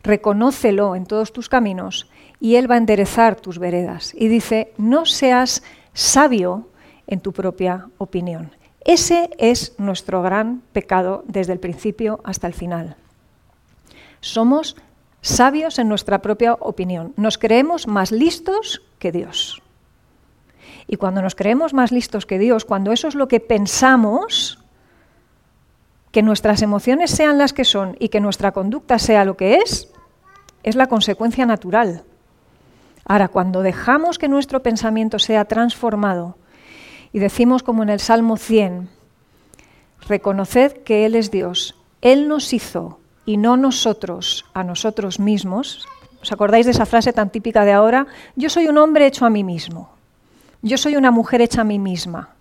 [0.03, 2.09] Reconócelo en todos tus caminos
[2.41, 4.13] y Él va a enderezar tus veredas.
[4.15, 5.63] Y dice, no seas
[5.97, 6.69] sabio
[7.07, 8.51] en tu propia opinión.
[8.85, 12.95] Ese es nuestro gran pecado desde el principio hasta el final.
[14.21, 14.75] Somos
[15.21, 17.13] sabios en nuestra propia opinión.
[17.17, 19.63] Nos creemos más listos que Dios.
[20.85, 24.59] Y cuando nos creemos más listos que Dios, cuando eso es lo que pensamos,
[26.11, 29.91] que nuestras emociones sean las que son y que nuestra conducta sea lo que es,
[30.61, 32.03] es la consecuencia natural.
[33.07, 36.35] Ahora, cuando dejamos que nuestro pensamiento sea transformado
[37.13, 38.89] y decimos como en el Salmo 100,
[40.09, 45.87] reconoced que Él es Dios, Él nos hizo y no nosotros a nosotros mismos.
[46.21, 48.07] ¿Os acordáis de esa frase tan típica de ahora?
[48.35, 49.89] Yo soy un hombre hecho a mí mismo.
[50.61, 52.35] Yo soy una mujer hecha a mí misma.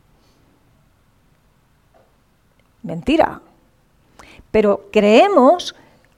[2.83, 3.41] Mentira.
[4.51, 5.77] Pero creemos,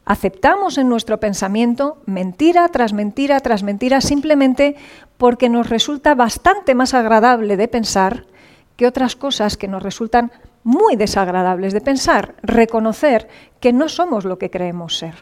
[0.09, 4.75] aceptamos en nuestro pensamiento mentira tras mentira tras mentira simplemente
[5.19, 8.25] porque nos resulta bastante más agradable de pensar
[8.77, 10.33] que otras cosas que nos resultan
[10.65, 13.29] muy desagradables de pensar, reconocer
[13.61, 15.15] que no somos lo que creemos ser.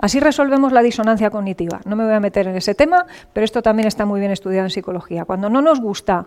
[0.00, 1.80] Así resolvemos la disonancia cognitiva.
[1.84, 4.66] No me voy a meter en ese tema, pero esto también está muy bien estudiado
[4.66, 5.24] en psicología.
[5.26, 6.26] Cuando no nos gusta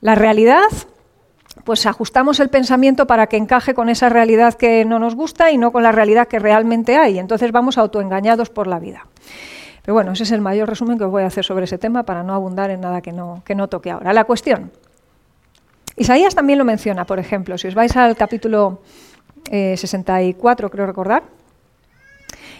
[0.00, 0.64] la realidad,
[1.64, 5.58] pues ajustamos el pensamiento para que encaje con esa realidad que no nos gusta y
[5.58, 7.18] no con la realidad que realmente hay.
[7.18, 9.06] Entonces vamos autoengañados por la vida.
[9.82, 12.04] Pero bueno, ese es el mayor resumen que os voy a hacer sobre ese tema
[12.04, 14.12] para no abundar en nada que no, que no toque ahora.
[14.12, 14.70] La cuestión.
[15.96, 18.80] Isaías también lo menciona, por ejemplo, si os vais al capítulo
[19.50, 21.22] 64, eh, creo recordar,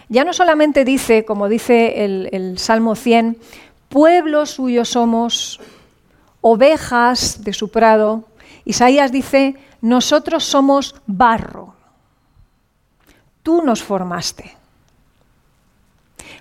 [0.07, 3.37] ya no solamente dice, como dice el, Salmo 100,
[3.89, 5.59] pueblo suyo somos,
[6.41, 8.23] ovejas de su prado,
[8.65, 11.75] Isaías dice, nosotros somos barro,
[13.43, 14.57] tú nos formaste.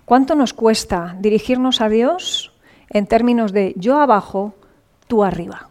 [0.05, 2.53] ¿Cuánto nos cuesta dirigirnos a Dios
[2.91, 4.55] en términos de yo abajo,
[5.07, 5.69] tú arriba?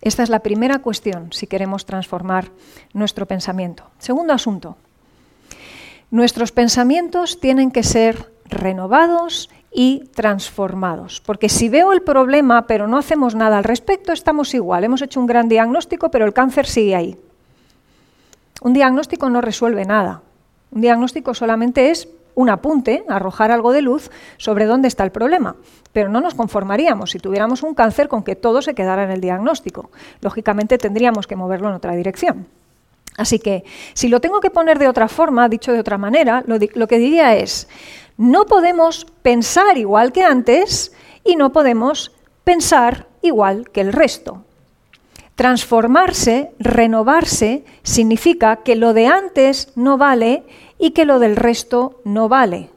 [0.00, 2.50] Esta es la primera cuestión si queremos transformar
[2.94, 3.84] nuestro pensamiento.
[3.98, 4.76] Segundo asunto.
[6.10, 11.20] Nuestros pensamientos tienen que ser renovados y transformados.
[11.20, 14.84] Porque si veo el problema pero no hacemos nada al respecto, estamos igual.
[14.84, 17.16] Hemos hecho un gran diagnóstico, pero el cáncer sigue ahí.
[18.62, 20.22] Un diagnóstico no resuelve nada.
[20.70, 25.56] Un diagnóstico solamente es un apunte, arrojar algo de luz sobre dónde está el problema.
[25.92, 29.20] Pero no nos conformaríamos si tuviéramos un cáncer con que todo se quedara en el
[29.20, 29.90] diagnóstico.
[30.20, 32.46] Lógicamente tendríamos que moverlo en otra dirección.
[33.16, 36.56] Así que, si lo tengo que poner de otra forma, dicho de otra manera, lo,
[36.74, 37.68] lo que diría es,
[38.20, 40.92] no podemos pensar igual que antes
[41.24, 42.12] y no podemos
[42.44, 44.44] pensar igual que el resto.
[45.36, 50.42] Transformarse, renovarse, significa que lo de antes no vale
[50.78, 52.68] y que lo del resto no vale.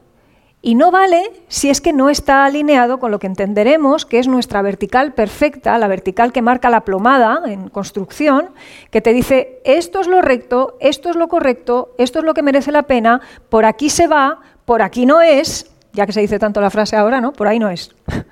[0.62, 4.26] Y no vale si es que no está alineado con lo que entenderemos que es
[4.26, 8.48] nuestra vertical perfecta, la vertical que marca la plomada en construcción,
[8.90, 12.42] que te dice esto es lo recto, esto es lo correcto, esto es lo que
[12.42, 16.38] merece la pena, por aquí se va, por aquí no es, ya que se dice
[16.38, 17.32] tanto la frase ahora, ¿no?
[17.32, 17.94] Por ahí no es.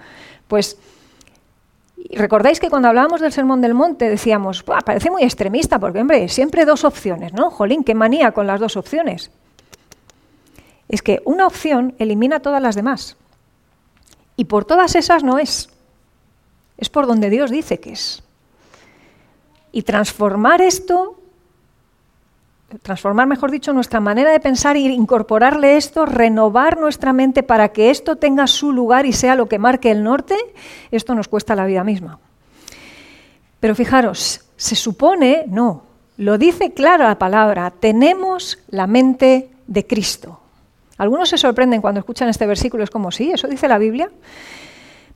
[0.48, 0.76] Pues
[2.10, 6.66] recordáis que cuando hablábamos del Sermón del Monte decíamos, parece muy extremista, porque hombre, siempre
[6.66, 7.50] dos opciones, ¿no?
[7.50, 9.30] Jolín, qué manía con las dos opciones
[10.92, 13.16] es que una opción elimina todas las demás.
[14.36, 15.70] Y por todas esas no es.
[16.76, 18.22] Es por donde Dios dice que es.
[19.72, 21.18] Y transformar esto,
[22.82, 27.90] transformar, mejor dicho, nuestra manera de pensar e incorporarle esto, renovar nuestra mente para que
[27.90, 30.36] esto tenga su lugar y sea lo que marque el norte,
[30.90, 32.18] esto nos cuesta la vida misma.
[33.60, 35.82] Pero fijaros, se supone, no,
[36.16, 40.40] lo dice clara la palabra, tenemos la mente de Cristo.
[40.98, 44.10] Algunos se sorprenden cuando escuchan este versículo, es como, sí, eso dice la Biblia.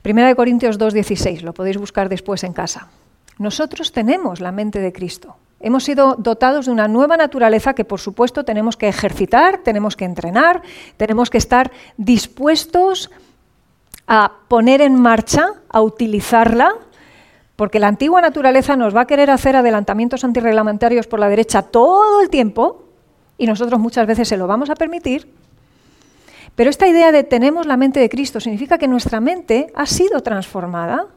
[0.01, 2.87] Primera de Corintios 2.16, lo podéis buscar después en casa.
[3.37, 5.35] Nosotros tenemos la mente de Cristo.
[5.59, 10.05] Hemos sido dotados de una nueva naturaleza que, por supuesto, tenemos que ejercitar, tenemos que
[10.05, 10.61] entrenar,
[10.97, 13.09] tenemos que estar dispuestos
[14.05, 16.75] a poner en marcha, a utilizarla,
[17.55, 22.21] porque la antigua naturaleza nos va a querer hacer adelantamientos antirreglamentarios por la derecha todo
[22.21, 22.83] el tiempo,
[23.39, 25.27] y nosotros muchas veces se lo vamos a permitir,
[26.55, 30.21] pero esta idea de tenemos la mente de Cristo significa que nuestra mente ha sido
[30.21, 31.07] transformada,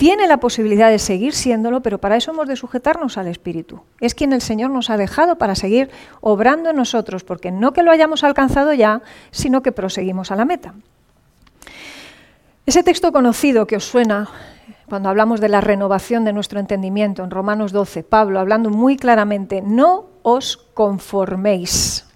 [0.00, 3.82] tiene la posibilidad de seguir siéndolo, pero para eso hemos de sujetarnos al Espíritu.
[4.00, 5.90] Es quien el Señor nos ha dejado para seguir
[6.22, 10.46] obrando en nosotros, porque no que lo hayamos alcanzado ya, sino que proseguimos a la
[10.46, 10.72] meta.
[12.64, 14.30] Ese texto conocido que os suena
[14.88, 19.60] cuando hablamos de la renovación de nuestro entendimiento en Romanos 12, Pablo hablando muy claramente,
[19.60, 22.06] no os conforméis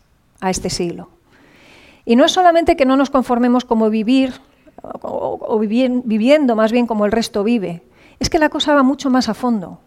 [0.40, 1.10] a este siglo.
[2.06, 4.40] Y no es solamente que no nos conformemos como vivir
[5.02, 7.82] o, viviendo más bien como el resto vive,
[8.18, 9.78] es que la cosa va mucho más a fondo.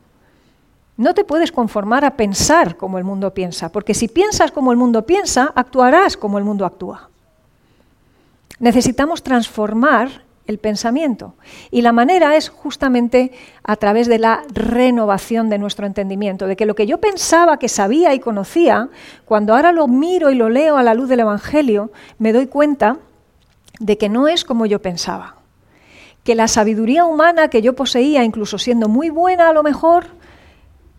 [0.97, 4.77] No te puedes conformar a pensar como el mundo piensa, porque si piensas como el
[4.77, 7.09] mundo piensa, actuarás como el mundo actúa.
[8.59, 11.35] Necesitamos transformar el pensamiento.
[11.69, 13.31] Y la manera es justamente
[13.63, 17.69] a través de la renovación de nuestro entendimiento, de que lo que yo pensaba que
[17.69, 18.89] sabía y conocía,
[19.25, 22.97] cuando ahora lo miro y lo leo a la luz del Evangelio, me doy cuenta
[23.79, 25.37] de que no es como yo pensaba.
[26.23, 30.07] Que la sabiduría humana que yo poseía, incluso siendo muy buena a lo mejor,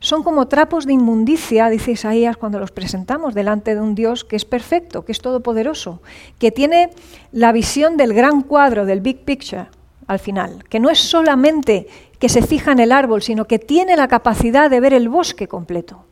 [0.00, 4.36] son como trapos de inmundicia, dice Isaías, cuando los presentamos delante de un Dios que
[4.36, 6.00] es perfecto, que es todopoderoso,
[6.38, 6.90] que tiene
[7.32, 9.66] la visión del gran cuadro, del big picture,
[10.06, 11.88] al final, que no es solamente
[12.18, 15.48] que se fija en el árbol, sino que tiene la capacidad de ver el bosque
[15.48, 16.04] completo.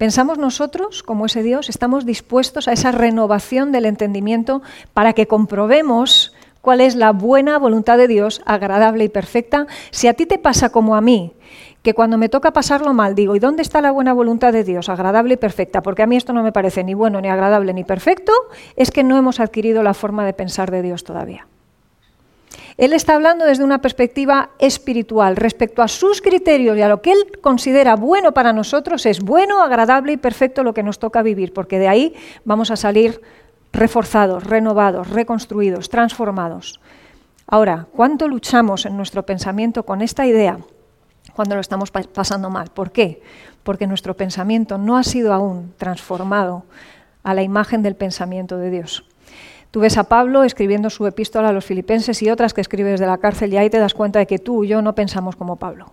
[0.00, 4.62] ¿Pensamos nosotros, como ese Dios, estamos dispuestos a esa renovación del entendimiento
[4.94, 6.32] para que comprobemos
[6.62, 9.66] cuál es la buena voluntad de Dios, agradable y perfecta?
[9.90, 11.34] Si a ti te pasa como a mí,
[11.82, 14.88] que cuando me toca pasarlo mal digo, ¿y dónde está la buena voluntad de Dios,
[14.88, 15.82] agradable y perfecta?
[15.82, 18.32] Porque a mí esto no me parece ni bueno, ni agradable, ni perfecto,
[18.76, 21.46] es que no hemos adquirido la forma de pensar de Dios todavía.
[22.80, 25.36] Él está hablando desde una perspectiva espiritual.
[25.36, 29.62] Respecto a sus criterios y a lo que Él considera bueno para nosotros, es bueno,
[29.62, 32.14] agradable y perfecto lo que nos toca vivir, porque de ahí
[32.46, 33.20] vamos a salir
[33.70, 36.80] reforzados, renovados, reconstruidos, transformados.
[37.46, 40.58] Ahora, ¿cuánto luchamos en nuestro pensamiento con esta idea
[41.34, 42.68] cuando lo estamos pasando mal.
[42.68, 43.22] ¿Por qué?
[43.62, 46.64] Porque nuestro pensamiento no ha sido aún transformado
[47.22, 49.04] a la imagen del pensamiento de Dios.
[49.70, 53.06] Tú ves a Pablo escribiendo su epístola a los filipenses y otras que escribe desde
[53.06, 55.56] la cárcel y ahí te das cuenta de que tú y yo no pensamos como
[55.56, 55.92] Pablo.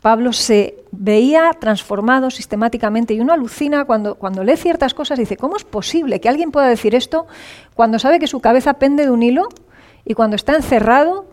[0.00, 5.36] Pablo se veía transformado sistemáticamente y uno alucina cuando, cuando lee ciertas cosas y dice,
[5.36, 7.26] ¿cómo es posible que alguien pueda decir esto
[7.74, 9.48] cuando sabe que su cabeza pende de un hilo
[10.04, 11.26] y cuando está encerrado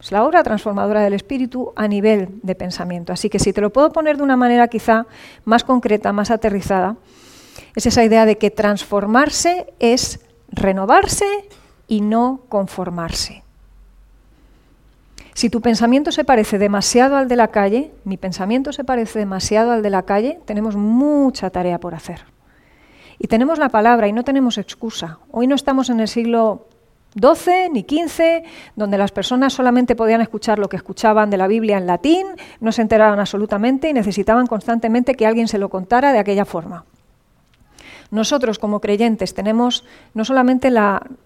[0.00, 3.12] es la obra transformadora del espíritu a nivel de pensamiento.
[3.12, 5.06] Así que si te lo puedo poner de una manera quizá
[5.44, 6.96] más concreta, más aterrizada,
[7.74, 11.26] Es esa idea de que transformarse es renovarse
[11.86, 13.42] y no conformarse.
[15.34, 19.70] Si tu pensamiento se parece demasiado al de la calle, mi pensamiento se parece demasiado
[19.70, 22.24] al de la calle, tenemos mucha tarea por hacer.
[23.20, 25.18] Y tenemos la palabra y no tenemos excusa.
[25.30, 26.66] Hoy no estamos en el siglo
[27.14, 28.42] XII ni XV,
[28.76, 32.26] donde las personas solamente podían escuchar lo que escuchaban de la Biblia en latín,
[32.60, 36.84] no se enteraban absolutamente y necesitaban constantemente que alguien se lo contara de aquella forma.
[38.10, 39.84] Nosotros como creyentes tenemos
[40.14, 40.72] no solamente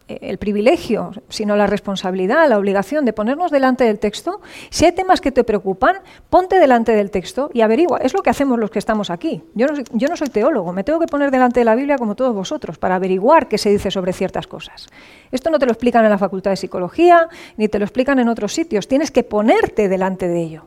[0.09, 4.41] el privilegio, sino la responsabilidad, la obligación de ponernos delante del texto.
[4.71, 7.99] Si hay temas que te preocupan, ponte delante del texto y averigua.
[7.99, 9.45] Es lo que hacemos los que estamos aquí.
[9.55, 12.79] Yo no, soy teólogo, me tengo que poner delante de la Biblia como todos vosotros
[12.79, 14.89] para averiguar qué se dice sobre ciertas cosas.
[15.31, 18.29] Esto no te lo explican en la Facultad de Psicología, ni te lo explican en
[18.29, 18.89] otros sitios.
[18.89, 20.65] Tienes que ponerte delante de ello.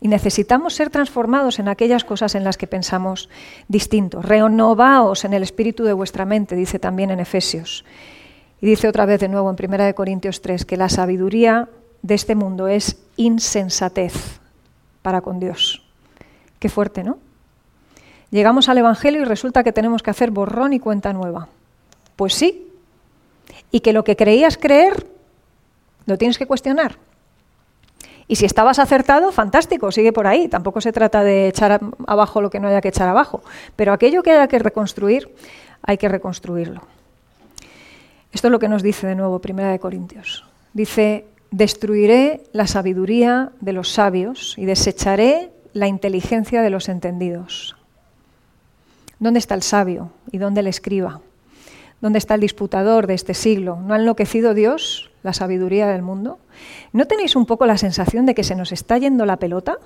[0.00, 3.28] Y necesitamos ser transformados en aquellas cosas en las que pensamos
[3.66, 4.22] distinto.
[4.22, 7.84] Renovaos en el espíritu de vuestra mente, dice también en Efesios.
[8.60, 11.68] Y dice otra vez de nuevo en 1 Corintios 3 que la sabiduría
[12.02, 14.40] de este mundo es insensatez
[15.02, 15.84] para con Dios.
[16.58, 17.18] Qué fuerte, ¿no?
[18.30, 21.48] Llegamos al Evangelio y resulta que tenemos que hacer borrón y cuenta nueva.
[22.16, 22.68] Pues sí.
[23.70, 25.06] Y que lo que creías creer
[26.06, 26.96] lo tienes que cuestionar.
[28.28, 30.48] Y si estabas acertado, fantástico, sigue por ahí.
[30.48, 33.42] Tampoco se trata de echar abajo lo que no haya que echar abajo.
[33.74, 35.34] Pero aquello que haya que reconstruir,
[35.82, 36.82] hay que reconstruirlo.
[38.30, 40.44] Esto es lo que nos dice de nuevo Primera de Corintios.
[40.74, 47.76] Dice, destruiré la sabiduría de los sabios y desecharé la inteligencia de los entendidos.
[49.18, 51.20] ¿Dónde está el sabio y dónde el escriba?
[52.00, 53.76] ¿Dónde está el disputador de este siglo?
[53.76, 56.38] ¿No ha enloquecido Dios la sabiduría del mundo?
[56.92, 59.78] ¿No tenéis un poco la sensación de que se nos está yendo la pelota?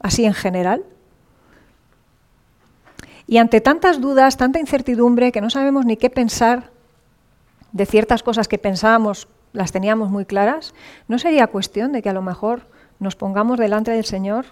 [0.00, 0.84] Así en general.
[3.26, 6.70] Y ante tantas dudas, tanta incertidumbre, que no sabemos ni qué pensar
[7.72, 10.74] de ciertas cosas que pensábamos, las teníamos muy claras,
[11.08, 12.68] ¿no sería cuestión de que a lo mejor
[12.98, 14.46] nos pongamos delante del Señor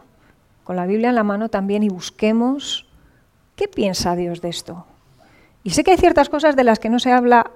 [0.64, 2.86] con la Biblia en la mano también y busquemos
[3.56, 4.86] qué piensa Dios de esto?
[5.62, 7.50] Y sé que hay ciertas cosas de las que no se habla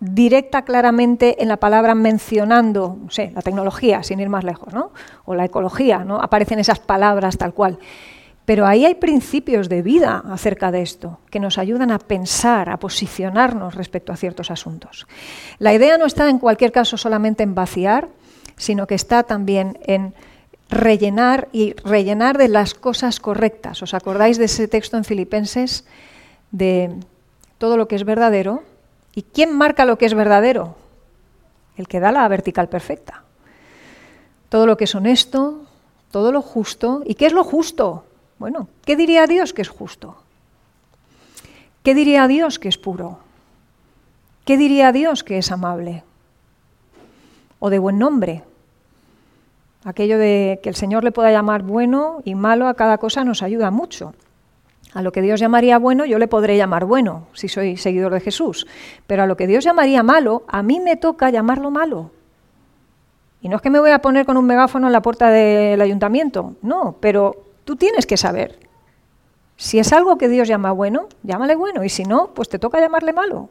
[0.00, 4.92] directa claramente en la palabra mencionando, no sé, la tecnología, sin ir más lejos, ¿no?
[5.24, 6.20] O la ecología, ¿no?
[6.20, 7.78] Aparecen esas palabras tal cual.
[8.44, 12.76] Pero ahí hay principios de vida acerca de esto que nos ayudan a pensar, a
[12.76, 15.06] posicionarnos respecto a ciertos asuntos.
[15.58, 18.08] La idea no está en cualquier caso solamente en vaciar,
[18.56, 20.14] sino que está también en
[20.68, 23.82] rellenar y rellenar de las cosas correctas.
[23.82, 25.84] ¿Os acordáis de ese texto en Filipenses
[26.50, 26.90] de
[27.58, 28.62] todo lo que es verdadero.
[29.16, 30.76] ¿Y quién marca lo que es verdadero?
[31.78, 33.24] El que da la vertical perfecta.
[34.50, 35.62] Todo lo que es honesto,
[36.10, 37.02] todo lo justo.
[37.06, 38.04] ¿Y qué es lo justo?
[38.38, 40.16] Bueno, ¿qué diría Dios que es justo?
[41.82, 43.20] ¿Qué diría Dios que es puro?
[44.44, 46.04] ¿Qué diría Dios que es amable?
[47.58, 48.44] O de buen nombre.
[49.84, 53.42] Aquello de que el Señor le pueda llamar bueno y malo a cada cosa nos
[53.42, 54.12] ayuda mucho.
[54.94, 58.20] A lo que Dios llamaría bueno, yo le podré llamar bueno, si soy seguidor de
[58.20, 58.66] Jesús.
[59.06, 62.10] Pero a lo que Dios llamaría malo, a mí me toca llamarlo malo.
[63.40, 65.80] Y no es que me voy a poner con un megáfono en la puerta del
[65.80, 68.58] ayuntamiento, no, pero tú tienes que saber.
[69.56, 72.80] Si es algo que Dios llama bueno, llámale bueno, y si no, pues te toca
[72.80, 73.48] llamarle malo.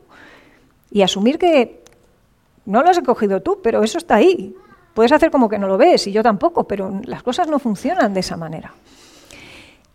[0.92, 1.84] Y asumir que
[2.66, 4.56] no lo has escogido tú, pero eso está ahí.
[4.94, 8.14] Puedes hacer como que no lo ves, y yo tampoco, pero las cosas no funcionan
[8.14, 8.74] de esa manera.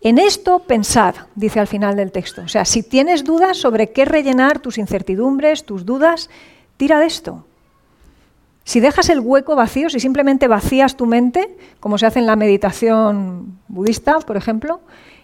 [0.03, 2.43] En esto pensad, dice al final del texto.
[2.43, 6.31] O sea, si tienes dudas sobre qué rellenar tus incertidumbres, tus dudas,
[6.79, 7.45] tira de esto.
[8.65, 12.37] Si dejas el hueco vacío, si simplemente vacías tu mente, como se hace en la
[12.37, 14.81] meditación budista, por ejemplo,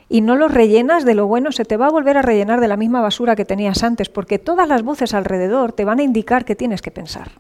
[0.09, 2.69] y no lo rellenas de lo bueno, se te va a volver a rellenar de
[2.69, 6.45] la misma basura que tenías antes, porque todas las voces alrededor te van a indicar
[6.45, 7.31] que tienes que pensar.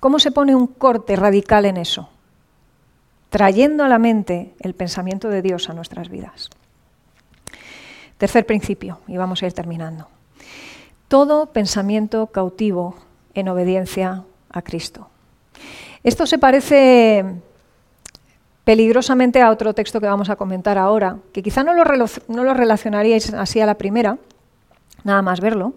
[0.00, 2.08] ¿Cómo se pone un corte radical en eso?
[3.30, 6.50] Trayendo a la mente el pensamiento de Dios a nuestras vidas.
[8.18, 10.08] Tercer principio, y vamos a ir terminando.
[11.08, 12.96] Todo pensamiento cautivo
[13.34, 15.08] en obediencia a Cristo.
[16.02, 17.24] Esto se parece
[18.64, 21.84] peligrosamente a otro texto que vamos a comentar ahora, que quizá no lo,
[22.54, 24.18] relacionaríais así a la primera,
[25.04, 25.74] nada más verlo,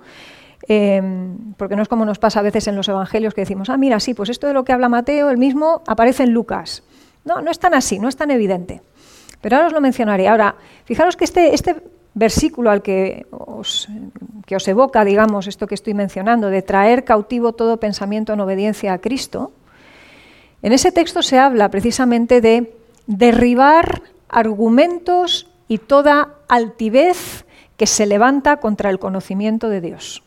[0.68, 3.78] em, porque no es como nos pasa a veces en los evangelios que decimos, ah,
[3.78, 6.82] mira, sí, pues esto de lo que habla Mateo, el mismo, aparece en Lucas.
[7.30, 8.82] No, no es tan así, no es tan evidente.
[9.40, 10.28] Pero ahora os lo mencionaré.
[10.28, 10.56] Ahora,
[10.86, 11.76] fijaros que este, este
[12.16, 13.88] versículo al que os,
[14.48, 18.94] que os evoca, digamos, esto que estoy mencionando, de traer cautivo todo pensamiento en obediencia
[18.94, 19.52] a Cristo,
[20.64, 22.74] en ese texto se habla precisamente de
[23.06, 27.46] derribar argumentos y toda altivez
[27.78, 30.24] que se levanta contra el conocimiento de Dios.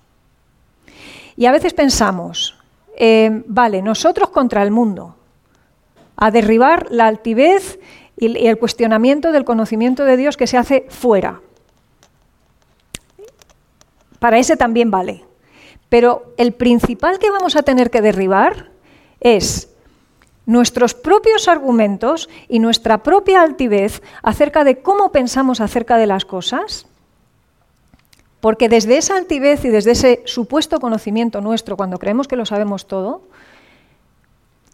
[1.37, 2.57] Y a veces pensamos,
[2.97, 5.17] eh, vale, nosotros contra el mundo,
[6.17, 7.79] a derribar la altivez
[8.17, 11.41] y el cuestionamiento del conocimiento de Dios que se hace fuera.
[14.19, 15.25] Para ese también vale.
[15.89, 18.71] Pero el principal que vamos a tener que derribar
[19.21, 19.69] es
[20.47, 26.87] nuestros propios argumentos y nuestra propia altivez acerca de cómo pensamos acerca de las cosas,
[28.41, 32.87] porque desde esa altivez y desde ese supuesto conocimiento nuestro, cuando creemos que lo sabemos
[32.87, 33.23] todo,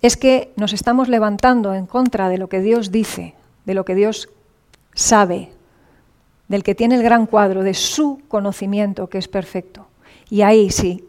[0.02, 3.34] es que nos estamos levantando en contra de lo que Dios dice,
[3.64, 4.28] de lo que Dios
[4.94, 5.50] sabe,
[6.48, 9.86] del que tiene el gran cuadro, de su conocimiento que es perfecto.
[10.30, 11.04] Y ahí sí,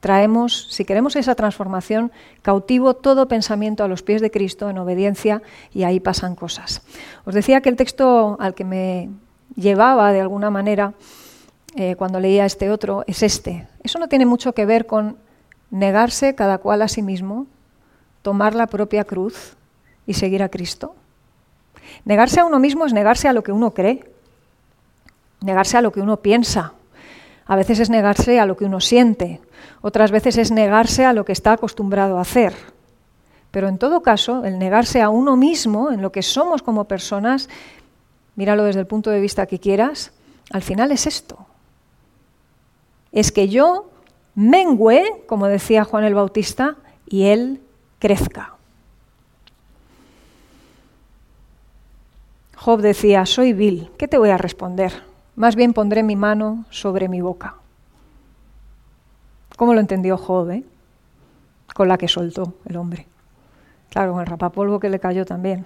[0.00, 5.42] traemos, si queremos esa transformación, cautivo todo pensamiento a los pies de Cristo en obediencia
[5.72, 6.82] y ahí pasan cosas.
[7.24, 9.08] Os decía que el texto al que me
[9.56, 10.92] llevaba de alguna manera
[11.76, 13.66] eh, cuando leía este otro es este.
[13.82, 15.16] Eso no tiene mucho que ver con
[15.70, 17.46] negarse cada cual a sí mismo,
[18.24, 19.54] tomar la propia cruz
[20.06, 20.94] y seguir a Cristo.
[22.06, 24.02] Negarse a uno mismo es negarse a lo que uno cree,
[25.42, 26.72] negarse a lo que uno piensa,
[27.44, 29.42] a veces es negarse a lo que uno siente,
[29.82, 32.54] otras veces es negarse a lo que está acostumbrado a hacer.
[33.50, 37.50] Pero en todo caso, el negarse a uno mismo, en lo que somos como personas,
[38.36, 40.12] míralo desde el punto de vista que quieras,
[40.50, 41.44] al final es esto.
[43.12, 43.90] Es que yo
[44.34, 47.60] mengüe, como decía Juan el Bautista, y él
[48.04, 48.52] crezca.
[52.54, 54.92] Job decía, soy vil, ¿qué te voy a responder?
[55.36, 57.54] Más bien pondré mi mano sobre mi boca.
[59.56, 60.50] ¿Cómo lo entendió Job?
[60.50, 60.64] Eh?
[61.74, 63.06] Con la que soltó el hombre.
[63.88, 65.64] Claro, con el rapapolvo que le cayó también.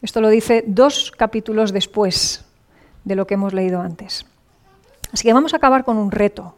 [0.00, 2.46] Esto lo dice dos capítulos después
[3.04, 4.24] de lo que hemos leído antes.
[5.12, 6.54] Así que vamos a acabar con un reto.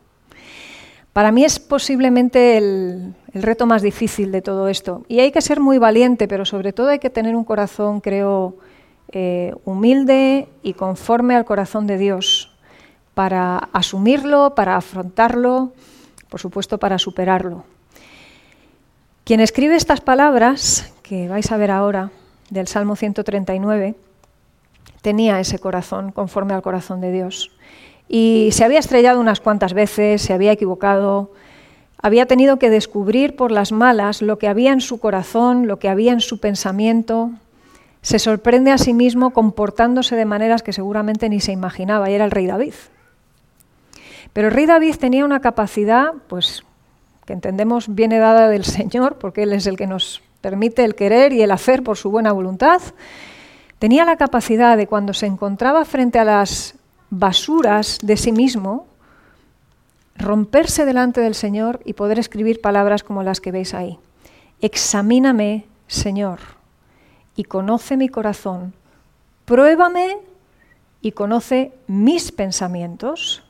[1.12, 5.04] Para mí es posiblemente el, el, reto más difícil de todo esto.
[5.08, 8.56] Y hay que ser muy valiente, pero sobre todo hay que tener un corazón, creo,
[9.12, 12.52] eh, humilde y conforme al corazón de Dios
[13.14, 15.72] para asumirlo, para afrontarlo,
[16.28, 17.64] por supuesto para superarlo.
[19.24, 22.10] Quien escribe estas palabras, que vais a ver ahora,
[22.50, 23.94] del Salmo 139,
[25.02, 27.52] tenía ese corazón conforme al corazón de Dios.
[28.08, 31.32] Y se había estrellado unas cuantas veces, se había equivocado,
[32.02, 35.88] había tenido que descubrir por las malas lo que había en su corazón, lo que
[35.88, 37.30] había en su pensamiento,
[38.02, 42.24] se sorprende a sí mismo comportándose de maneras que seguramente ni se imaginaba, y era
[42.24, 42.74] el rey David.
[44.32, 46.62] Pero el rey David tenía una capacidad, pues,
[47.24, 51.32] que entendemos viene dada del Señor, porque Él es el que nos permite el querer
[51.32, 52.80] y el hacer por su buena voluntad.
[53.80, 56.76] Tenía la capacidad de cuando se encontraba frente a las
[57.10, 58.86] basuras de sí mismo,
[60.18, 63.98] romperse delante del Señor y poder escribir palabras como las que veis ahí.
[64.60, 66.40] Examíname, Señor
[67.36, 68.72] y conoce mi corazón.
[69.44, 70.18] Pruébame
[71.02, 73.44] y conoce mis pensamientos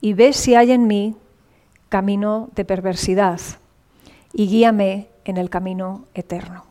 [0.00, 1.16] y ve si hay en mí
[1.88, 3.40] camino de perversidad
[4.32, 6.64] y guíame en el camino eterno.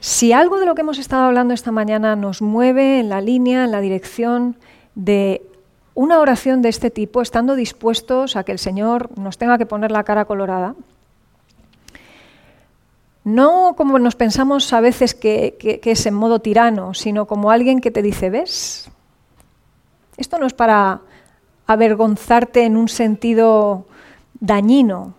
[0.00, 3.64] Si algo de lo que hemos estado hablando esta mañana nos mueve en la línea,
[3.64, 4.56] en la dirección
[4.94, 5.42] de
[5.94, 9.90] una oración de este tipo, estando dispuestos a que el Señor nos tenga que poner
[9.90, 10.74] la cara colorada,
[13.24, 17.90] no como nos pensamos a veces que, es en modo tirano, sino como alguien que
[17.90, 18.90] te dice, ¿ves?
[20.18, 21.00] Esto no es para
[21.66, 23.86] avergonzarte en un sentido
[24.40, 25.14] dañino.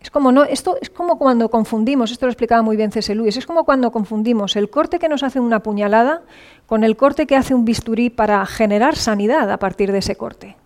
[0.00, 3.14] Es como, no, esto es como cuando confundimos, esto lo explicaba muy bien C.S.
[3.14, 6.22] Lewis, es como cuando confundimos el corte que nos hace una puñalada
[6.66, 10.56] con el corte que hace un bisturí para generar sanidad a partir de ese corte.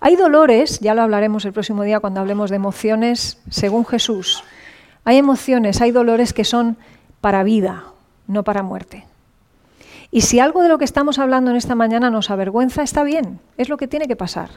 [0.00, 4.42] Hay dolores, ya lo hablaremos el próximo día cuando hablemos de emociones según Jesús,
[5.04, 6.76] hay emociones, hay dolores que son
[7.20, 7.84] para vida,
[8.26, 9.04] no para muerte.
[10.10, 13.38] Y si algo de lo que estamos hablando en esta mañana nos avergüenza, está bien,
[13.56, 14.50] es lo que tiene que pasar.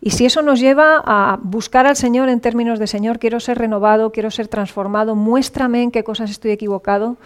[0.00, 3.58] Y si eso nos lleva a buscar al Señor en términos de Señor, quiero ser
[3.58, 7.16] renovado, quiero ser transformado, muéstrame en qué cosas estoy equivocado,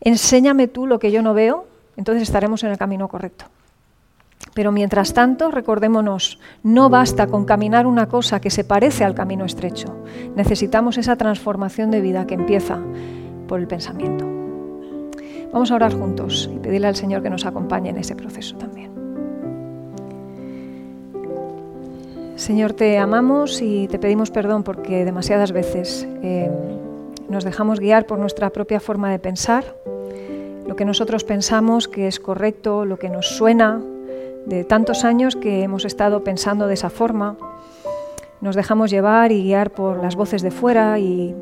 [0.00, 3.46] enséñame tú lo que yo no veo, entonces estaremos en el camino correcto.
[4.54, 9.44] Pero mientras tanto, recordémonos, no basta con caminar una cosa que se parece al camino
[9.44, 10.04] estrecho.
[10.36, 12.78] Necesitamos esa transformación de vida que empieza
[13.48, 14.26] por el pensamiento.
[15.52, 18.87] Vamos a orar juntos y pedirle al Señor que nos acompañe en ese proceso también.
[22.38, 26.48] Señor, te amamos y te pedimos perdón porque demasiadas veces eh,
[27.28, 29.64] nos dejamos guiar por nuestra propia forma de pensar,
[30.64, 33.82] lo que nosotros pensamos que es correcto, lo que nos suena,
[34.46, 37.36] de tantos años que hemos estado pensando de esa forma,
[38.40, 41.34] nos dejamos llevar y guiar por las voces de fuera y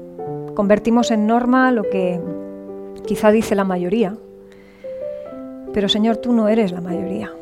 [0.55, 2.18] convertimos en norma lo que
[3.05, 4.16] quizá dice la mayoría.
[5.74, 7.32] Pero Señor, tú no eres la mayoría.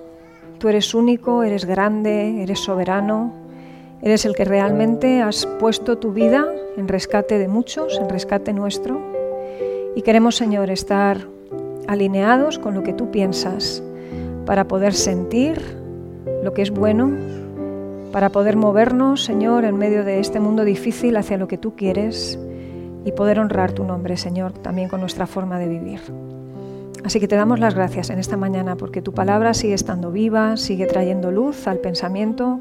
[0.59, 3.44] Tú eres único, eres grande, eres soberano,
[4.05, 6.45] eres el que realmente has puesto tu vida
[6.77, 9.01] en rescate de muchos, en rescate nuestro.
[9.97, 11.27] Y queremos, Señor, estar
[11.89, 13.83] alineados con lo que tú piensas
[14.45, 15.59] para poder sentir
[16.43, 17.13] lo que es bueno,
[18.13, 22.39] para poder movernos, Señor, en medio de este mundo difícil hacia lo que tú quieres
[23.07, 26.01] y poder honrar tu nombre, Señor, también con nuestra forma de vivir.
[27.05, 30.59] Así que te damos las gracias en esta mañana porque tu palabra sigue estando viva,
[30.59, 32.61] sigue trayendo luz al pensamiento.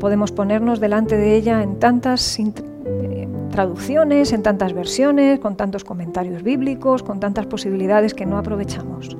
[0.00, 6.42] Podemos ponernos delante de ella en tantas eh, traducciones, en tantas versiones, con tantos comentarios
[6.42, 9.18] bíblicos, con tantas posibilidades que no aprovechamos.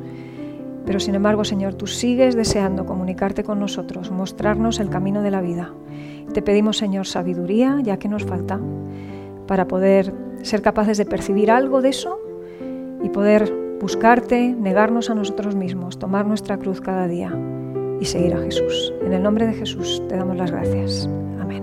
[0.87, 5.43] Pero sin embargo, Señor, tú sigues deseando comunicarte con nosotros, mostrarnos el camino de la
[5.43, 5.71] vida.
[6.33, 8.59] Te pedimos, Señor, sabiduría, ya que nos falta,
[9.47, 12.19] para poder ser capaces de percibir algo de eso
[13.05, 17.35] y poder buscarte, negarnos a nosotros mismos, tomar nuestra cruz cada día
[18.01, 18.93] y seguir a Jesús.
[19.05, 21.09] En el nombre de Jesús te damos las gracias.
[21.41, 21.63] Amén.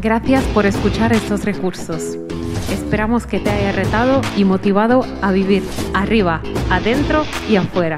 [0.00, 2.18] Gracias por escuchar estos recursos.
[2.70, 5.62] Esperamos que te haya retado y motivado a vivir
[5.94, 7.96] arriba, adentro y afuera.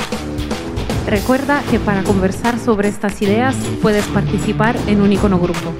[1.07, 5.73] Recuerda que para conversar sobre estas ideas puedes participar en un icono grupo.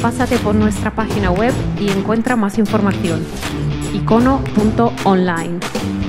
[0.00, 3.22] Pásate por nuestra página web y encuentra más información
[3.92, 6.01] icono.online.